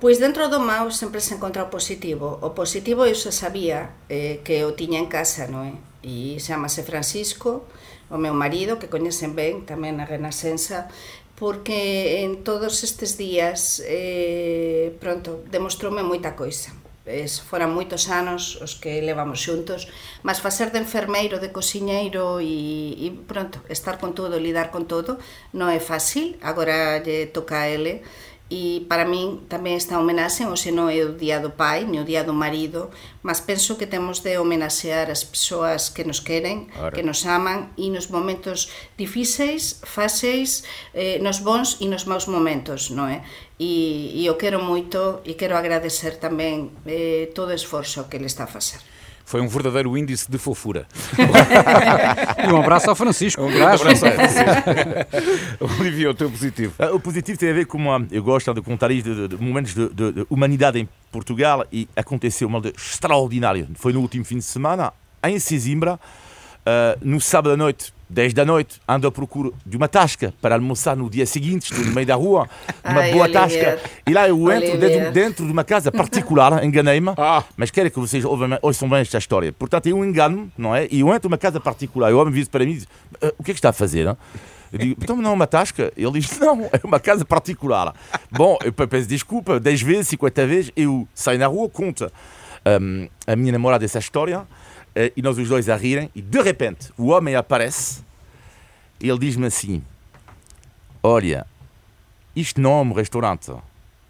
Pois 0.00 0.18
dentro 0.18 0.48
do 0.48 0.60
mau 0.60 0.90
sempre 0.90 1.20
se 1.20 1.34
encontra 1.34 1.64
o 1.64 1.68
positivo. 1.68 2.38
O 2.40 2.50
positivo 2.50 3.04
eu 3.04 3.14
xa 3.14 3.32
sabía 3.32 3.90
eh, 4.08 4.40
que 4.42 4.64
o 4.64 4.72
tiña 4.72 4.98
en 4.98 5.06
casa, 5.12 5.46
non 5.46 5.66
é? 5.66 5.74
E 6.00 6.40
chamase 6.40 6.80
Francisco, 6.88 7.68
o 8.08 8.16
meu 8.16 8.32
marido, 8.32 8.80
que 8.80 8.88
coñecen 8.88 9.36
ben 9.36 9.68
tamén 9.68 10.00
na 10.00 10.08
Renascença, 10.08 10.88
porque 11.36 12.24
en 12.24 12.40
todos 12.40 12.80
estes 12.80 13.20
días 13.20 13.84
eh, 13.84 14.96
pronto, 14.96 15.44
demostroume 15.52 16.00
moita 16.00 16.32
coisa 16.32 16.72
es, 17.10 17.42
foran 17.42 17.74
moitos 17.74 18.06
anos 18.06 18.56
os 18.62 18.78
que 18.78 19.02
levamos 19.02 19.42
xuntos, 19.42 19.90
mas 20.22 20.38
facer 20.38 20.70
de 20.70 20.78
enfermeiro, 20.78 21.42
de 21.42 21.50
cociñeiro 21.50 22.38
e, 22.38 22.94
e 22.94 23.08
pronto, 23.26 23.58
estar 23.66 23.98
con 23.98 24.14
todo, 24.14 24.38
lidar 24.38 24.70
con 24.70 24.86
todo, 24.86 25.18
non 25.50 25.68
é 25.74 25.82
fácil, 25.82 26.38
agora 26.40 27.02
lle 27.02 27.26
toca 27.26 27.66
a 27.66 27.68
ele 27.68 28.06
e 28.50 28.82
para 28.90 29.06
min 29.06 29.46
tamén 29.46 29.78
está 29.78 29.94
homenaxe, 29.94 30.42
hoxe 30.42 30.74
non 30.74 30.90
é 30.90 31.06
o 31.06 31.14
día 31.14 31.38
do 31.38 31.54
pai, 31.54 31.86
ni 31.86 32.02
o 32.02 32.04
día 32.04 32.26
do 32.26 32.34
marido, 32.34 32.90
mas 33.22 33.38
penso 33.38 33.78
que 33.78 33.86
temos 33.86 34.26
de 34.26 34.42
homenaxear 34.42 35.06
as 35.06 35.22
persoas 35.22 35.86
que 35.86 36.02
nos 36.02 36.18
queren, 36.18 36.66
claro. 36.66 36.90
que 36.90 37.06
nos 37.06 37.22
aman 37.30 37.70
e 37.78 37.94
nos 37.94 38.10
momentos 38.10 38.66
difíceis, 38.98 39.78
fáceis, 39.86 40.66
eh, 40.98 41.22
nos 41.22 41.38
bons 41.38 41.78
e 41.78 41.86
nos 41.86 42.10
maus 42.10 42.26
momentos, 42.26 42.90
non 42.90 43.06
é? 43.06 43.22
E, 43.54 44.18
eh? 44.18 44.18
e 44.18 44.22
eu 44.26 44.34
quero 44.34 44.58
moito 44.58 45.22
e 45.22 45.38
quero 45.38 45.54
agradecer 45.54 46.18
tamén 46.18 46.74
eh, 46.90 47.30
todo 47.30 47.54
o 47.54 47.56
esforzo 47.56 48.10
que 48.10 48.18
ele 48.18 48.26
está 48.26 48.44
a 48.44 48.50
facer. 48.50 48.89
Foi 49.30 49.40
um 49.40 49.46
verdadeiro 49.46 49.96
índice 49.96 50.28
de 50.28 50.38
fofura. 50.38 50.88
e 51.16 52.52
um 52.52 52.56
abraço 52.56 52.90
ao 52.90 52.96
Francisco. 52.96 53.40
Um 53.40 53.48
abraço, 53.48 53.86
ao 53.86 53.94
Francisco. 53.94 54.50
Olivia, 55.80 56.10
o 56.10 56.14
teu 56.14 56.28
positivo. 56.28 56.74
Uh, 56.76 56.96
o 56.96 56.98
positivo 56.98 57.38
tem 57.38 57.50
a 57.50 57.52
ver 57.52 57.64
com 57.66 57.78
uma. 57.78 58.04
Eu 58.10 58.24
gosto 58.24 58.52
de 58.52 58.60
contar 58.60 58.90
isto 58.90 59.08
de, 59.08 59.28
de, 59.28 59.36
de 59.36 59.40
momentos 59.40 59.72
de, 59.72 59.88
de, 59.90 60.12
de, 60.12 60.26
humanidade 60.28 60.80
em 60.80 60.88
Portugal 61.12 61.64
e 61.72 61.88
aconteceu 61.94 62.48
uma 62.48 62.60
extraordinário. 62.76 63.68
Foi 63.76 63.92
no 63.92 64.00
último 64.00 64.24
fim 64.24 64.38
de 64.38 64.42
semana, 64.42 64.92
em 65.22 65.38
Sesimbra. 65.38 66.00
Uh, 66.60 66.98
no 67.00 67.20
sábado 67.20 67.52
à 67.52 67.56
noite, 67.56 67.92
10 68.10 68.34
da 68.34 68.44
noite, 68.44 68.80
ando 68.86 69.06
à 69.06 69.10
procura 69.12 69.50
de 69.64 69.76
uma 69.76 69.88
tasca 69.88 70.34
para 70.42 70.56
almoçar 70.56 70.94
no 70.96 71.08
dia 71.08 71.24
seguinte, 71.24 71.70
estou 71.72 71.84
no 71.84 71.92
meio 71.92 72.06
da 72.06 72.14
rua, 72.16 72.48
uma 72.84 73.00
Ai, 73.00 73.12
boa 73.12 73.24
Olivier. 73.24 73.76
tasca. 73.78 73.90
E 74.06 74.12
lá 74.12 74.28
eu 74.28 74.52
entro 74.52 74.78
dentro, 74.78 75.12
dentro 75.12 75.46
de 75.46 75.52
uma 75.52 75.64
casa 75.64 75.90
particular, 75.90 76.62
enganei-me, 76.64 77.12
Ah. 77.16 77.42
mas 77.56 77.70
quero 77.70 77.90
que 77.90 77.98
vocês 77.98 78.24
ouçam 78.24 78.58
ouçam 78.62 78.88
bem 78.88 78.98
esta 79.00 79.16
história. 79.18 79.52
Portanto, 79.52 79.86
eu 79.86 80.04
engano, 80.04 80.50
não 80.58 80.74
é? 80.76 80.86
E 80.90 81.00
eu 81.00 81.14
entro 81.14 81.30
numa 81.30 81.38
casa 81.38 81.58
particular, 81.60 82.10
e 82.10 82.14
o 82.14 82.18
homem 82.18 82.34
diz 82.34 82.46
para 82.48 82.64
mim, 82.64 82.74
diz, 82.74 82.86
"Ah, 83.22 83.32
o 83.38 83.42
que 83.42 83.52
é 83.52 83.54
que 83.54 83.58
está 83.58 83.70
a 83.70 83.72
fazer? 83.72 84.06
hein?" 84.06 84.16
Eu 84.72 84.78
digo, 84.78 84.96
então 85.02 85.16
não 85.16 85.30
é 85.30 85.32
uma 85.32 85.46
tasca? 85.48 85.92
Ele 85.96 86.20
diz, 86.20 86.38
não, 86.38 86.62
é 86.66 86.80
uma 86.84 87.00
casa 87.00 87.24
particular. 87.24 87.92
Bom, 88.30 88.56
eu 88.62 88.72
peço 88.72 89.08
desculpa, 89.08 89.58
10 89.58 89.82
vezes, 89.82 90.08
50 90.08 90.46
vezes, 90.46 90.72
eu 90.76 91.08
saio 91.12 91.40
na 91.40 91.48
rua, 91.48 91.68
conto 91.68 92.08
hum, 92.80 93.08
a 93.26 93.34
minha 93.34 93.50
namorada 93.50 93.84
essa 93.84 93.98
história, 93.98 94.46
e 95.16 95.22
nós 95.22 95.38
os 95.38 95.48
dois 95.48 95.68
a 95.68 95.76
rirem, 95.76 96.10
e 96.14 96.20
de 96.20 96.40
repente 96.40 96.92
o 96.96 97.08
homem 97.08 97.34
aparece, 97.34 98.02
e 99.00 99.08
ele 99.08 99.18
diz-me 99.18 99.46
assim, 99.46 99.82
olha, 101.02 101.46
isto 102.34 102.60
não 102.60 102.78
é 102.78 102.82
um 102.82 102.92
restaurante, 102.92 103.52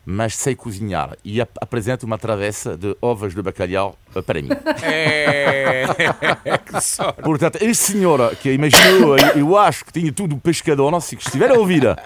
mas 0.04 0.36
sei 0.36 0.54
cozinhar, 0.54 1.16
e 1.24 1.40
ap 1.40 1.50
apresenta 1.60 2.04
uma 2.06 2.18
travessa 2.18 2.76
de 2.76 2.96
ovos 3.00 3.34
de 3.34 3.42
bacalhau 3.42 3.96
eh, 4.14 4.22
para 4.22 4.42
mim. 4.42 4.48
É. 4.82 5.84
que 6.64 6.80
sorte. 6.80 7.22
Portanto, 7.22 7.58
este 7.60 7.92
senhor 7.92 8.34
que 8.36 8.52
imaginou, 8.52 9.16
eu, 9.36 9.56
acho 9.56 9.84
que 9.84 9.92
tinha 9.92 10.12
tudo 10.12 10.36
pescador, 10.38 10.90
não 10.90 11.00
sei 11.00 11.18
que 11.18 11.24
estiver 11.24 11.50
a 11.50 11.54
ouvir 11.54 11.84
uh, 11.84 11.92
uh, 11.92 11.96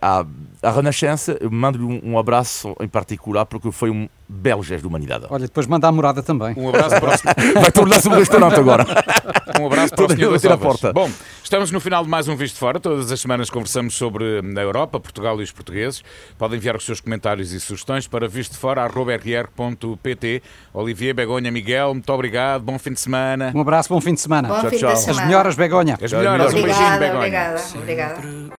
a, 0.00 0.26
a 0.64 0.70
Renascença, 0.70 1.38
mando-lhe 1.50 1.84
um, 1.84 2.00
um 2.12 2.18
abraço 2.18 2.74
em 2.80 2.88
particular 2.88 3.44
porque 3.46 3.70
foi 3.70 3.90
um 3.90 4.08
belo 4.28 4.62
gesto 4.62 4.82
de 4.82 4.88
humanidade. 4.88 5.26
Olha, 5.28 5.44
depois 5.46 5.66
manda 5.66 5.86
a 5.86 5.92
morada 5.92 6.22
também. 6.22 6.54
Um 6.56 6.68
abraço 6.68 6.98
para 7.00 7.14
o 7.14 7.18
senhor. 7.18 7.34
Vai 7.60 7.70
tornar-se 7.72 8.08
um 8.08 8.12
restaurante 8.14 8.58
agora. 8.58 8.84
Um 9.60 9.66
abraço 9.66 9.94
para 9.94 10.06
o 10.06 10.10
senhor 10.10 10.34
ovas. 10.34 10.58
porta. 10.60 10.92
Bom, 10.92 11.08
estamos 11.42 11.70
no 11.70 11.78
final 11.78 12.02
de 12.02 12.10
mais 12.10 12.26
um 12.26 12.34
Visto 12.34 12.58
Fora. 12.58 12.80
Todas 12.80 13.12
as 13.12 13.20
semanas 13.20 13.48
conversamos 13.48 13.94
sobre 13.94 14.24
a 14.40 14.60
Europa, 14.60 14.98
Portugal 14.98 15.38
e 15.40 15.44
os 15.44 15.52
portugueses. 15.52 16.02
Podem 16.36 16.56
enviar 16.58 16.74
os 16.74 16.84
seus 16.84 17.00
comentários 17.00 17.52
e 17.52 17.60
sugestões 17.60 18.08
para 18.08 18.26
vistofora.rr.pt. 19.24 20.42
Olivier, 20.72 21.14
Begonha, 21.14 21.52
Miguel, 21.52 21.94
muito 21.94 22.12
obrigado. 22.12 22.62
Bom 22.62 22.76
fim 22.80 22.92
de 22.94 23.00
semana. 23.00 23.52
Um 23.54 23.60
abraço, 23.60 23.88
bom 23.90 24.00
fim 24.00 24.14
de 24.14 24.20
semana. 24.20 24.48
Bom 24.48 24.68
fim 24.68 24.78
tchau. 24.78 24.88
de 24.88 24.94
As 24.94 24.98
semana. 25.00 25.20
As 25.22 25.28
melhoras, 25.28 25.54
Begonha. 25.54 25.98
As 26.02 26.12
melhoras. 26.12 26.52
Um 26.52 26.62
beijinho, 26.62 26.74
Obrigada, 26.74 26.98
Begonha. 26.98 27.18
obrigada, 27.20 27.62
obrigada. 27.76 28.20